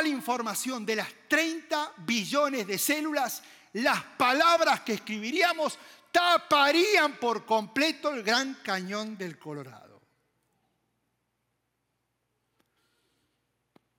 la 0.02 0.08
información 0.08 0.86
de 0.86 0.96
las 0.96 1.10
30 1.28 1.94
billones 1.98 2.66
de 2.66 2.78
células, 2.78 3.44
las 3.74 4.04
palabras 4.04 4.82
que 4.82 4.94
escribiríamos 4.94 5.78
taparían 6.12 7.18
por 7.18 7.46
completo 7.46 8.14
el 8.14 8.24
gran 8.24 8.56
cañón 8.56 9.18
del 9.18 9.38
Colorado. 9.38 10.02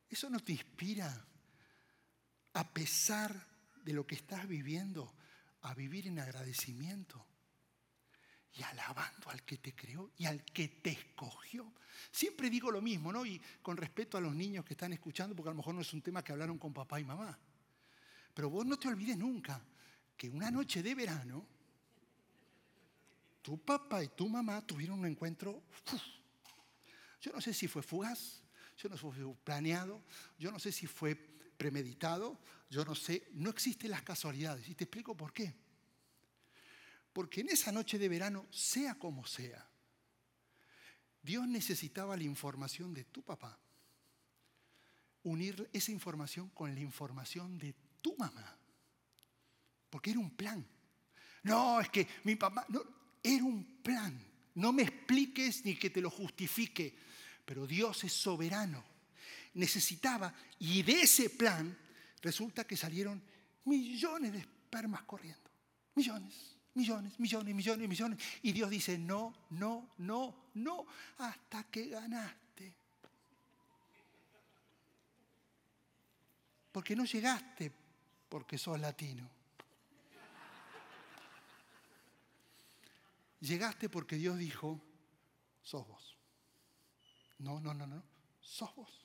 ¿Eso 0.09 0.31
no 0.31 0.39
te 0.39 0.53
inspira, 0.53 1.27
a 2.53 2.73
pesar 2.73 3.35
de 3.83 3.93
lo 3.93 4.07
que 4.07 4.15
estás 4.15 4.47
viviendo, 4.47 5.13
a 5.63 5.75
vivir 5.75 6.07
en 6.07 6.21
agradecimiento? 6.21 7.27
Y 8.57 8.63
alabando 8.63 9.31
al 9.31 9.43
que 9.43 9.59
te 9.59 9.75
creó 9.75 10.13
y 10.17 10.27
al 10.27 10.45
que 10.45 10.69
te 10.69 10.91
escogió. 10.91 11.73
Siempre 12.11 12.51
digo 12.51 12.71
lo 12.71 12.81
mismo, 12.81 13.13
¿no? 13.13 13.27
Y 13.27 13.41
con 13.63 13.77
respeto 13.77 14.17
a 14.17 14.21
los 14.21 14.35
niños 14.35 14.65
que 14.65 14.75
están 14.75 14.93
escuchando, 14.93 15.35
porque 15.35 15.49
a 15.49 15.53
lo 15.53 15.57
mejor 15.57 15.75
no 15.75 15.81
es 15.81 15.93
un 15.93 16.03
tema 16.03 16.23
que 16.23 16.33
hablaron 16.33 16.59
con 16.59 16.73
papá 16.73 17.01
y 17.01 17.05
mamá. 17.05 17.37
Pero 18.33 18.51
vos 18.51 18.67
no 18.67 18.79
te 18.79 18.89
olvides 18.89 19.17
nunca 19.17 19.61
que 20.17 20.29
una 20.29 20.51
noche 20.51 20.83
de 20.83 20.95
verano, 20.95 21.47
tu 23.43 23.59
papá 23.59 24.03
y 24.03 24.09
tu 24.09 24.29
mamá 24.29 24.65
tuvieron 24.67 25.01
un 25.01 25.07
encuentro, 25.07 25.63
yo 27.21 27.33
no 27.33 27.41
sé 27.41 27.53
si 27.53 27.69
fue 27.69 27.83
fugaz, 27.83 28.43
yo 28.77 28.89
no 28.89 28.97
sé 28.97 29.03
si 29.03 29.23
fue 29.23 29.35
planeado, 29.45 30.03
yo 30.39 30.51
no 30.51 30.59
sé 30.59 30.73
si 30.73 30.87
fue 30.87 31.15
premeditado, 31.57 32.39
yo 32.71 32.85
no 32.85 32.95
sé, 32.95 33.29
no 33.33 33.51
existen 33.51 33.91
las 33.91 34.03
casualidades. 34.03 34.69
Y 34.69 34.75
te 34.75 34.85
explico 34.85 35.17
por 35.17 35.33
qué. 35.33 35.55
Porque 37.15 37.41
en 37.41 37.49
esa 37.49 37.73
noche 37.73 37.99
de 37.99 38.11
verano, 38.11 38.47
sea 38.51 38.97
como 38.97 39.27
sea, 39.27 39.67
Dios 41.23 41.49
necesitaba 41.49 42.15
la 42.15 42.25
información 42.25 42.93
de 42.93 43.05
tu 43.05 43.23
papá, 43.23 43.59
unir 45.23 45.71
esa 45.73 45.91
información 45.91 46.51
con 46.51 46.75
la 46.75 46.81
información 46.81 47.59
de 47.59 47.75
tu 48.03 48.15
mamá. 48.19 48.59
Porque 49.89 50.11
era 50.11 50.21
un 50.21 50.37
plan. 50.37 50.63
No, 51.45 51.81
es 51.81 51.89
que 51.89 52.07
mi 52.25 52.37
papá, 52.37 52.67
no, 52.69 52.83
era 53.23 53.43
un 53.43 53.81
plan. 53.83 54.23
No 54.57 54.75
me 54.75 54.83
expliques 54.83 55.65
ni 55.65 55.77
que 55.77 55.89
te 55.89 56.03
lo 56.03 56.11
justifique 56.11 56.95
pero 57.45 57.67
Dios 57.67 58.05
es 58.05 58.13
soberano. 58.13 58.85
Necesitaba, 59.55 60.35
y 60.59 60.83
de 60.83 61.03
ese 61.03 61.31
plan 61.31 61.77
resulta 62.23 62.65
que 62.65 62.77
salieron 62.77 63.23
millones 63.65 64.33
de 64.33 64.39
espermas 64.39 65.03
corriendo. 65.03 65.51
Millones, 65.95 66.54
millones, 66.75 67.19
millones, 67.19 67.55
millones, 67.55 67.89
millones. 67.89 68.19
Y 68.43 68.53
Dios 68.53 68.71
dice, 68.71 68.99
no, 68.99 69.35
no, 69.51 69.91
no, 69.99 70.35
no, 70.55 70.87
hasta 71.19 71.65
que 71.65 71.89
ganaste. 71.89 72.75
Porque 76.73 76.97
no 76.97 77.05
llegaste 77.05 77.73
porque 78.29 78.59
sos 78.59 78.81
latino. 78.81 79.31
Llegaste 83.41 83.89
porque 83.89 84.17
Dios 84.17 84.39
dijo, 84.39 84.81
sos 85.63 85.87
vos. 85.87 86.17
No, 87.39 87.61
no, 87.61 87.75
no, 87.75 87.87
no. 87.87 88.03
Sos 88.41 88.75
vos. 88.75 89.05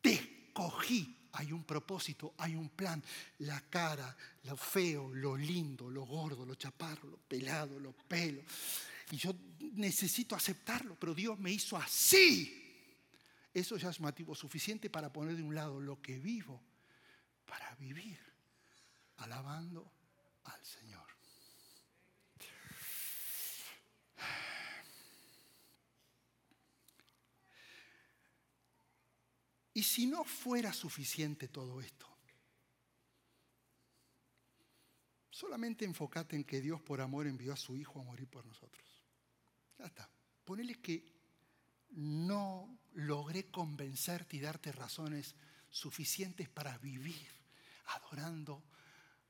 Te 0.00 0.12
escogí. 0.12 1.27
Hay 1.38 1.52
un 1.52 1.62
propósito, 1.62 2.34
hay 2.38 2.56
un 2.56 2.68
plan. 2.70 3.00
La 3.38 3.60
cara, 3.60 4.16
lo 4.42 4.56
feo, 4.56 5.14
lo 5.14 5.36
lindo, 5.36 5.88
lo 5.88 6.04
gordo, 6.04 6.44
lo 6.44 6.56
chaparro, 6.56 7.08
lo 7.08 7.16
pelado, 7.16 7.78
lo 7.78 7.92
pelo. 7.92 8.42
Y 9.12 9.16
yo 9.16 9.32
necesito 9.74 10.34
aceptarlo, 10.34 10.96
pero 10.98 11.14
Dios 11.14 11.38
me 11.38 11.52
hizo 11.52 11.76
así. 11.76 12.64
Eso 13.54 13.76
ya 13.76 13.90
es 13.90 14.00
motivo 14.00 14.34
suficiente 14.34 14.90
para 14.90 15.12
poner 15.12 15.36
de 15.36 15.44
un 15.44 15.54
lado 15.54 15.78
lo 15.78 16.02
que 16.02 16.18
vivo, 16.18 16.60
para 17.46 17.72
vivir 17.76 18.18
alabando 19.18 19.92
al 20.44 20.64
Señor. 20.64 20.87
Y 29.78 29.84
si 29.84 30.08
no 30.08 30.24
fuera 30.24 30.72
suficiente 30.72 31.46
todo 31.46 31.80
esto, 31.80 32.08
solamente 35.30 35.84
enfócate 35.84 36.34
en 36.34 36.42
que 36.42 36.60
Dios 36.60 36.82
por 36.82 37.00
amor 37.00 37.28
envió 37.28 37.52
a 37.52 37.56
su 37.56 37.76
Hijo 37.76 38.00
a 38.00 38.02
morir 38.02 38.26
por 38.26 38.44
nosotros. 38.44 38.84
Ya 39.78 39.84
está. 39.84 40.10
Ponele 40.44 40.80
que 40.80 41.08
no 41.90 42.76
logré 42.94 43.52
convencerte 43.52 44.38
y 44.38 44.40
darte 44.40 44.72
razones 44.72 45.36
suficientes 45.70 46.48
para 46.48 46.76
vivir 46.78 47.28
adorando 47.86 48.64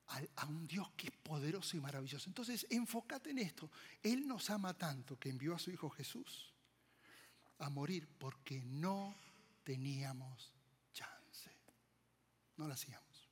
a, 0.06 0.46
un 0.46 0.66
Dios 0.66 0.88
que 0.96 1.08
es 1.08 1.12
poderoso 1.12 1.76
y 1.76 1.80
maravilloso. 1.80 2.30
Entonces, 2.30 2.66
enfócate 2.70 3.32
en 3.32 3.40
esto. 3.40 3.70
Él 4.02 4.26
nos 4.26 4.48
ama 4.48 4.72
tanto 4.72 5.18
que 5.18 5.28
envió 5.28 5.54
a 5.54 5.58
su 5.58 5.70
Hijo 5.70 5.90
Jesús 5.90 6.54
a 7.58 7.68
morir 7.68 8.08
porque 8.18 8.62
no 8.62 9.14
teníamos 9.68 10.50
chance. 10.94 11.50
No 12.57 12.66
lo 12.66 12.72
hacíamos. 12.72 13.28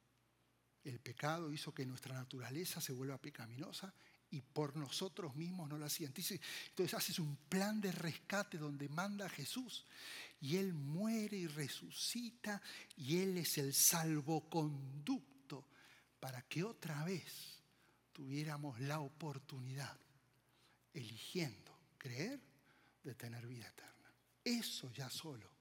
El 0.85 1.01
pecado 1.01 1.51
hizo 1.51 1.73
que 1.73 1.87
nuestra 1.87 2.15
naturaleza 2.15 2.79
se 2.79 2.93
vuelva 2.93 3.17
pecaminosa 3.17 3.95
y 4.31 4.43
por 4.43 4.77
nosotros 4.77 5.35
mismos 5.35 5.67
no 5.71 5.79
lo 5.79 5.87
hacían. 5.87 6.09
Entonces, 6.09 6.39
entonces 6.69 6.93
haces 6.93 7.19
un 7.21 7.37
plan 7.49 7.81
de 7.81 7.91
rescate 7.91 8.59
donde 8.59 8.87
manda 8.91 9.25
a 9.25 9.31
Jesús 9.31 9.87
y 10.39 10.57
Él 10.57 10.75
muere 10.75 11.39
y 11.39 11.47
resucita 11.47 12.61
y 12.99 13.17
Él 13.17 13.39
es 13.39 13.57
el 13.57 13.73
salvoconducto 13.73 15.67
para 16.21 16.43
que 16.43 16.65
otra 16.65 17.03
vez 17.05 17.63
tuviéramos 18.13 18.79
la 18.81 19.01
oportunidad, 19.01 19.97
eligiendo 20.93 21.79
creer, 21.97 22.39
de 23.03 23.15
tener 23.15 23.47
vida 23.47 23.69
eterna. 23.69 24.13
Eso 24.45 24.93
ya 24.93 25.09
solo 25.09 25.56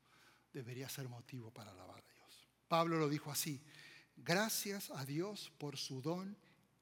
debería 0.56 0.88
ser 0.88 1.10
motivo 1.10 1.52
para 1.52 1.72
alabar 1.72 2.00
a 2.00 2.14
Dios. 2.14 2.48
Pablo 2.68 2.98
lo 2.98 3.10
dijo 3.10 3.30
así, 3.30 3.62
gracias 4.16 4.90
a 4.90 5.06
Dios 5.06 5.52
por 5.58 5.78
su 5.78 6.02
don 6.02 6.36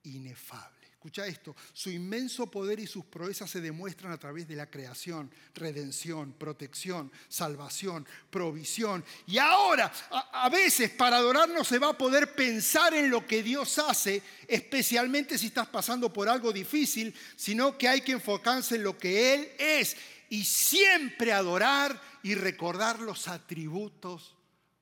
inefable. 0.04 0.84
Escucha 0.92 1.28
esto, 1.28 1.54
su 1.74 1.90
inmenso 1.90 2.50
poder 2.50 2.80
y 2.80 2.88
sus 2.88 3.04
proezas 3.04 3.50
se 3.50 3.60
demuestran 3.60 4.14
a 4.14 4.18
través 4.18 4.48
de 4.48 4.56
la 4.56 4.70
creación, 4.70 5.30
redención, 5.54 6.32
protección, 6.32 7.12
salvación, 7.28 8.08
provisión. 8.30 9.04
Y 9.28 9.38
ahora, 9.38 9.92
a, 10.12 10.46
a, 10.46 10.50
veces 10.50 10.92
para 10.92 11.18
adorarnos 11.18 11.68
se 11.68 11.78
va 11.78 11.90
a 11.90 11.98
poder 11.98 12.34
pensar 12.36 12.94
en 12.94 13.10
lo 13.10 13.28
que 13.28 13.44
Dios 13.44 13.80
hace, 13.80 14.22
especialmente 14.48 15.38
si 15.38 15.48
estás 15.48 15.68
pasando 15.68 16.14
por 16.14 16.30
algo 16.30 16.54
difícil, 16.54 17.14
sino 17.36 17.78
que 17.78 17.90
hay 17.90 18.00
que 18.00 18.14
enfocarse 18.14 18.76
en 18.76 18.84
lo 18.84 18.98
que 18.98 19.34
Él 19.34 19.52
es 19.60 19.98
y 20.34 20.46
siempre 20.46 21.32
adorar 21.32 22.02
y 22.24 22.34
recordar 22.34 23.00
los 23.00 23.28
atributos 23.28 24.36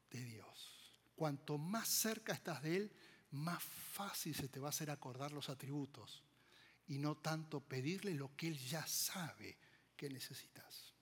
de 0.09 0.23
Dios. 0.23 0.93
Cuanto 1.13 1.57
más 1.57 1.89
cerca 1.89 2.31
estás 2.31 2.63
de 2.63 2.77
Él, 2.77 2.91
más 3.31 3.61
fácil 3.61 4.33
se 4.33 4.47
te 4.47 4.61
va 4.61 4.67
a 4.67 4.69
hacer 4.69 4.89
acordar 4.89 5.33
los 5.33 5.49
atributos 5.49 6.23
y 6.87 6.99
no 6.99 7.17
tanto 7.17 7.59
pedirle 7.59 8.13
lo 8.13 8.33
que 8.37 8.47
Él 8.47 8.57
ya 8.59 8.87
sabe 8.87 9.57
que 9.97 10.09
necesitas. 10.09 10.93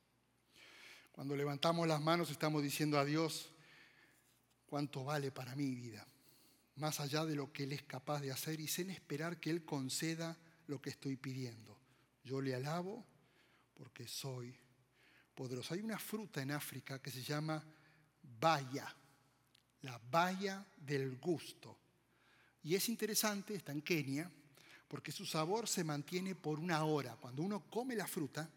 Cuando 1.11 1.35
levantamos 1.35 1.87
las 1.87 2.01
manos 2.01 2.31
estamos 2.31 2.63
diciendo 2.63 2.97
a 2.97 3.05
Dios 3.05 3.51
cuánto 4.65 5.03
vale 5.03 5.31
para 5.31 5.55
mi 5.55 5.75
vida, 5.75 6.07
más 6.77 6.99
allá 6.99 7.23
de 7.23 7.35
lo 7.35 7.53
que 7.53 7.65
Él 7.65 7.73
es 7.73 7.83
capaz 7.83 8.19
de 8.21 8.31
hacer 8.31 8.59
y 8.59 8.67
sin 8.67 8.89
esperar 8.89 9.39
que 9.39 9.51
Él 9.51 9.63
conceda 9.63 10.39
lo 10.65 10.81
que 10.81 10.89
estoy 10.89 11.17
pidiendo. 11.17 11.79
Yo 12.23 12.41
le 12.41 12.55
alabo 12.55 13.05
porque 13.80 14.05
soy 14.09 14.53
poderoso. 15.34 15.73
Hay 15.73 15.80
una 15.80 15.97
fruta 15.97 16.41
en 16.41 16.51
África 16.51 17.01
que 17.01 17.09
se 17.09 17.23
llama 17.23 17.63
baya, 18.38 18.93
la 19.84 19.97
baya 20.11 20.65
del 20.75 21.15
gusto. 21.15 21.77
Y 22.63 22.75
es 22.75 22.89
interesante, 22.89 23.55
está 23.55 23.71
en 23.71 23.82
Kenia, 23.82 24.30
porque 24.86 25.13
su 25.13 25.25
sabor 25.25 25.65
se 25.65 25.86
mantiene 25.86 26.36
por 26.36 26.59
una 26.59 26.84
hora. 26.84 27.15
Cuando 27.15 27.41
uno 27.41 27.69
come 27.69 27.95
la 27.95 28.05
fruta, 28.05 28.49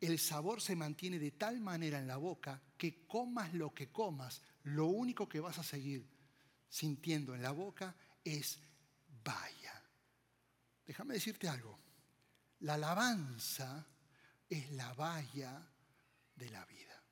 el 0.00 0.18
sabor 0.18 0.60
se 0.60 0.74
mantiene 0.74 1.20
de 1.20 1.30
tal 1.30 1.60
manera 1.60 2.00
en 2.00 2.08
la 2.08 2.16
boca 2.16 2.60
que 2.76 3.06
comas 3.06 3.54
lo 3.54 3.72
que 3.72 3.92
comas, 3.92 4.42
lo 4.64 4.86
único 4.86 5.28
que 5.28 5.38
vas 5.38 5.58
a 5.58 5.62
seguir 5.62 6.04
sintiendo 6.68 7.32
en 7.32 7.42
la 7.42 7.52
boca 7.52 7.94
es 8.24 8.58
vaya. 9.22 9.80
Déjame 10.84 11.14
decirte 11.14 11.48
algo. 11.48 11.78
La 12.60 12.74
alabanza 12.74 13.86
es 14.48 14.70
la 14.72 14.92
valla 14.94 15.66
de 16.34 16.50
la 16.50 16.64
vida. 16.66 17.02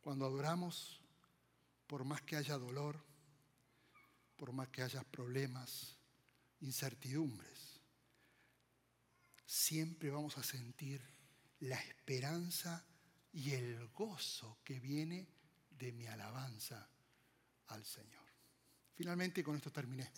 Cuando 0.00 0.26
adoramos, 0.26 1.00
por 1.86 2.04
más 2.04 2.22
que 2.22 2.36
haya 2.36 2.56
dolor, 2.56 3.04
por 4.36 4.52
más 4.52 4.68
que 4.68 4.82
haya 4.82 5.02
problemas, 5.04 5.96
incertidumbres, 6.60 7.80
siempre 9.44 10.10
vamos 10.10 10.38
a 10.38 10.42
sentir 10.42 11.02
la 11.60 11.78
esperanza 11.80 12.84
y 13.32 13.52
el 13.52 13.88
gozo 13.88 14.58
que 14.64 14.80
viene 14.80 15.28
de 15.70 15.92
mi 15.92 16.06
alabanza 16.06 16.88
al 17.68 17.84
Señor. 17.84 18.26
Finalmente, 18.94 19.44
con 19.44 19.56
esto 19.56 19.70
terminé, 19.70 20.10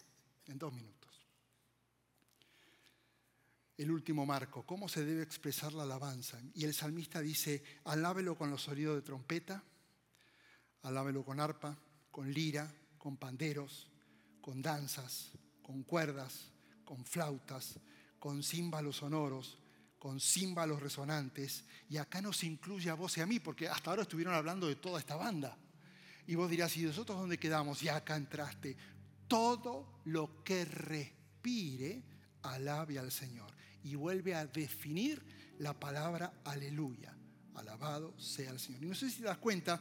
en 0.46 0.58
dos 0.58 0.72
minutos. 0.72 1.09
El 3.80 3.90
último 3.90 4.26
marco, 4.26 4.62
¿cómo 4.66 4.90
se 4.90 5.06
debe 5.06 5.22
expresar 5.22 5.72
la 5.72 5.84
alabanza? 5.84 6.38
Y 6.52 6.64
el 6.64 6.74
salmista 6.74 7.22
dice, 7.22 7.64
alábelo 7.84 8.36
con 8.36 8.50
los 8.50 8.60
sonidos 8.60 8.94
de 8.94 9.00
trompeta, 9.00 9.64
alábelo 10.82 11.24
con 11.24 11.40
arpa, 11.40 11.78
con 12.10 12.30
lira, 12.30 12.70
con 12.98 13.16
panderos, 13.16 13.88
con 14.42 14.60
danzas, 14.60 15.30
con 15.62 15.82
cuerdas, 15.84 16.50
con 16.84 17.06
flautas, 17.06 17.80
con 18.18 18.42
címbalos 18.42 18.96
sonoros, 18.96 19.56
con 19.98 20.20
címbalos 20.20 20.82
resonantes, 20.82 21.64
y 21.88 21.96
acá 21.96 22.20
nos 22.20 22.44
incluye 22.44 22.90
a 22.90 22.94
vos 22.94 23.16
y 23.16 23.22
a 23.22 23.26
mí, 23.26 23.40
porque 23.40 23.66
hasta 23.66 23.88
ahora 23.88 24.02
estuvieron 24.02 24.34
hablando 24.34 24.66
de 24.66 24.76
toda 24.76 25.00
esta 25.00 25.16
banda. 25.16 25.56
Y 26.26 26.34
vos 26.34 26.50
dirás, 26.50 26.76
¿y 26.76 26.82
nosotros 26.82 27.18
dónde 27.18 27.38
quedamos? 27.38 27.82
Y 27.82 27.88
acá 27.88 28.14
entraste. 28.14 28.76
Todo 29.26 30.02
lo 30.04 30.44
que 30.44 30.66
respire, 30.66 32.02
alabe 32.42 32.98
al 32.98 33.10
Señor. 33.10 33.58
Y 33.82 33.94
vuelve 33.94 34.34
a 34.34 34.46
definir 34.46 35.22
la 35.58 35.78
palabra 35.78 36.32
aleluya. 36.44 37.16
Alabado 37.54 38.18
sea 38.18 38.50
el 38.50 38.58
Señor. 38.58 38.84
Y 38.84 38.86
no 38.86 38.94
sé 38.94 39.10
si 39.10 39.18
te 39.18 39.24
das 39.24 39.38
cuenta 39.38 39.80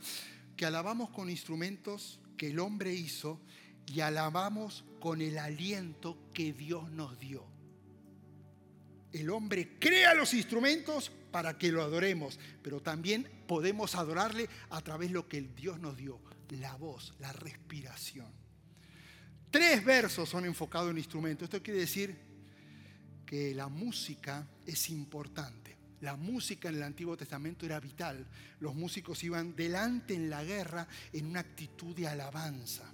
que 0.56 0.66
alabamos 0.66 1.10
con 1.12 1.30
instrumentos 1.30 2.20
que 2.38 2.48
el 2.48 2.60
hombre 2.60 2.94
hizo 2.94 3.42
y 3.86 4.02
alabamos 4.02 4.84
con 5.00 5.22
el 5.22 5.38
aliento 5.38 6.18
que 6.34 6.54
Dios 6.54 6.92
nos 6.92 7.18
dio 7.20 7.60
el 9.14 9.30
hombre 9.30 9.78
crea 9.80 10.14
los 10.14 10.34
instrumentos 10.34 11.12
para 11.32 11.58
que 11.58 11.72
lo 11.72 11.84
adoremos, 11.84 12.40
pero 12.62 12.82
también 12.82 13.28
podemos 13.48 13.96
adorarle 13.96 14.50
a 14.70 14.82
través 14.82 15.10
de 15.10 15.16
lo 15.16 15.28
que 15.28 15.42
Dios 15.42 15.80
nos 15.80 15.98
dio, 15.98 16.20
la 16.50 16.76
voz, 16.76 17.14
la 17.20 17.32
respiración. 17.34 18.28
Tres 19.52 19.84
versos 19.84 20.30
son 20.30 20.46
enfocados 20.46 20.92
en 20.92 20.98
instrumentos. 20.98 21.46
Esto 21.46 21.64
quiere 21.64 21.80
decir 21.80 22.16
que 23.30 23.54
la 23.54 23.68
música 23.68 24.48
es 24.66 24.90
importante. 24.90 25.78
La 26.02 26.16
música 26.16 26.68
en 26.68 26.78
el 26.78 26.82
Antiguo 26.82 27.16
Testamento 27.16 27.64
era 27.64 27.80
vital. 27.80 28.26
Los 28.60 28.74
músicos 28.74 29.24
iban 29.24 29.56
delante 29.56 30.16
en 30.16 30.32
la 30.32 30.44
guerra 30.44 30.88
en 31.14 31.28
una 31.28 31.42
actitud 31.42 31.96
de 31.96 32.08
alabanza. 32.08 32.92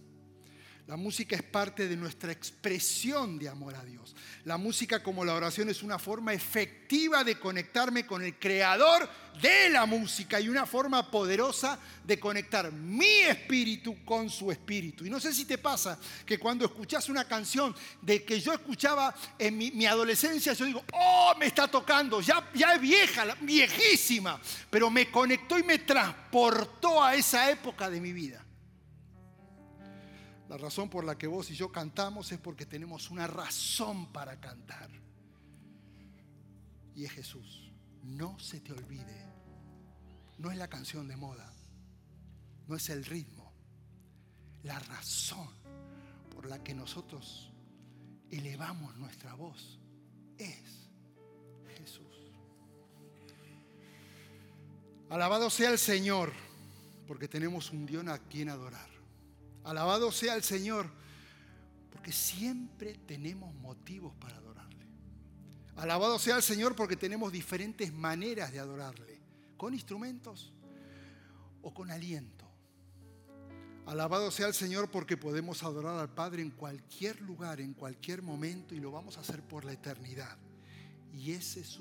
La 0.88 0.98
música 0.98 1.36
es 1.36 1.42
parte 1.42 1.88
de 1.88 1.98
nuestra 1.98 2.32
expresión 2.32 3.40
de 3.40 3.50
amor 3.50 3.74
a 3.74 3.84
Dios. 3.84 4.16
La 4.44 4.58
música 4.58 5.02
como 5.02 5.26
la 5.26 5.34
oración 5.34 5.68
es 5.68 5.82
una 5.82 5.98
forma 5.98 6.32
efectiva 6.32 7.24
de 7.24 7.40
conectarme 7.40 8.06
con 8.06 8.22
el 8.22 8.38
creador 8.38 9.10
de 9.42 9.70
la 9.72 9.88
música 9.88 10.40
y 10.40 10.48
una 10.48 10.68
forma 10.68 11.10
poderosa 11.10 11.80
de 12.04 12.20
conectar 12.20 12.72
mi 12.72 13.22
espíritu 13.22 14.06
con 14.06 14.30
su 14.30 14.52
espíritu. 14.52 15.04
Y 15.08 15.10
no 15.10 15.20
sé 15.20 15.34
si 15.34 15.46
te 15.46 15.58
pasa 15.58 15.98
que 16.24 16.38
cuando 16.38 16.66
escuchas 16.66 17.10
una 17.10 17.28
canción 17.28 17.76
de 18.00 18.24
que 18.24 18.40
yo 18.40 18.54
escuchaba 18.54 19.16
en 19.40 19.58
mi, 19.58 19.88
adolescencia, 19.88 20.54
yo 20.54 20.66
digo, 20.66 20.84
oh, 20.94 21.34
me 21.40 21.48
está 21.48 21.68
tocando, 21.68 22.22
ya, 22.22 22.48
ya 22.54 22.76
es 22.76 22.82
vieja, 22.82 23.26
viejísima, 23.42 24.40
pero 24.70 24.92
me 24.92 25.10
conectó 25.10 25.58
y 25.58 25.64
me 25.64 25.80
transportó 25.80 27.04
a 27.04 27.16
esa 27.16 27.50
época 27.50 27.90
de 27.90 28.00
mi 28.00 28.14
vida. 28.14 28.45
La 30.50 30.58
razón 30.58 30.90
por 30.90 31.04
la 31.04 31.18
que 31.18 31.28
vos 31.28 31.50
y 31.50 31.56
yo 31.56 31.72
cantamos 31.72 32.32
es 32.32 32.40
porque 32.40 32.66
tenemos 32.66 33.10
una 33.10 33.26
razón 33.28 34.12
para 34.12 34.40
cantar. 34.40 34.90
Y 36.96 37.06
es 37.06 37.12
Jesús. 37.12 37.72
No 38.04 38.38
se 38.40 38.62
te 38.62 38.72
olvide. 38.72 39.26
No 40.38 40.52
es 40.52 40.58
la 40.58 40.68
canción 40.68 41.08
de 41.08 41.16
moda. 41.16 41.52
No 42.68 42.76
es 42.76 42.90
el 42.90 43.04
ritmo. 43.06 43.52
La 44.64 44.80
razón 44.80 45.50
por 46.34 46.46
la 46.48 46.64
que 46.64 46.74
nosotros 46.74 47.52
elevamos 48.30 48.96
nuestra 48.98 49.34
voz 49.34 49.80
es 50.38 50.90
Jesús. 51.78 52.06
Alabado 55.10 55.50
sea 55.50 55.72
el 55.72 55.80
Señor 55.80 56.34
porque 57.08 57.28
tenemos 57.28 57.72
un 57.72 57.86
Dios 57.86 58.08
a 58.08 58.20
quien 58.20 58.50
adorar. 58.50 58.95
Alabado 59.66 60.12
sea 60.12 60.36
el 60.36 60.44
Señor, 60.44 60.90
porque 61.92 62.12
siempre 62.12 62.94
tenemos 63.08 63.54
motivos 63.56 64.14
para 64.20 64.38
adorarle. 64.38 64.86
Alabado 65.76 66.20
sea 66.20 66.38
el 66.38 66.44
Señor 66.44 66.76
porque 66.76 66.96
tenemos 66.96 67.32
diferentes 67.32 67.92
maneras 67.92 68.52
de 68.52 68.60
adorarle, 68.60 69.20
con 69.58 69.74
instrumentos 69.74 70.54
o 71.64 71.74
con 71.74 71.90
aliento. 71.90 72.46
Alabado 73.88 74.30
sea 74.30 74.48
el 74.48 74.54
Señor 74.54 74.90
porque 74.90 75.18
podemos 75.18 75.64
adorar 75.64 76.00
al 76.00 76.10
Padre 76.10 76.44
en 76.44 76.52
cualquier 76.52 77.20
lugar, 77.22 77.60
en 77.60 77.74
cualquier 77.74 78.22
momento 78.22 78.76
y 78.76 78.80
lo 78.80 78.92
vamos 78.92 79.18
a 79.18 79.22
hacer 79.22 79.42
por 79.42 79.66
la 79.66 79.74
eternidad. 79.74 80.38
Y 81.12 81.32
ese 81.32 81.62
es 81.62 81.80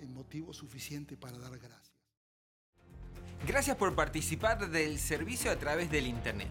el 0.00 0.08
motivo 0.10 0.52
suficiente 0.52 1.16
para 1.16 1.38
dar 1.38 1.58
gracias. 1.58 1.92
Gracias 3.46 3.76
por 3.76 3.94
participar 3.94 4.70
del 4.70 4.98
servicio 4.98 5.50
a 5.50 5.56
través 5.56 5.90
del 5.90 6.06
Internet. 6.06 6.50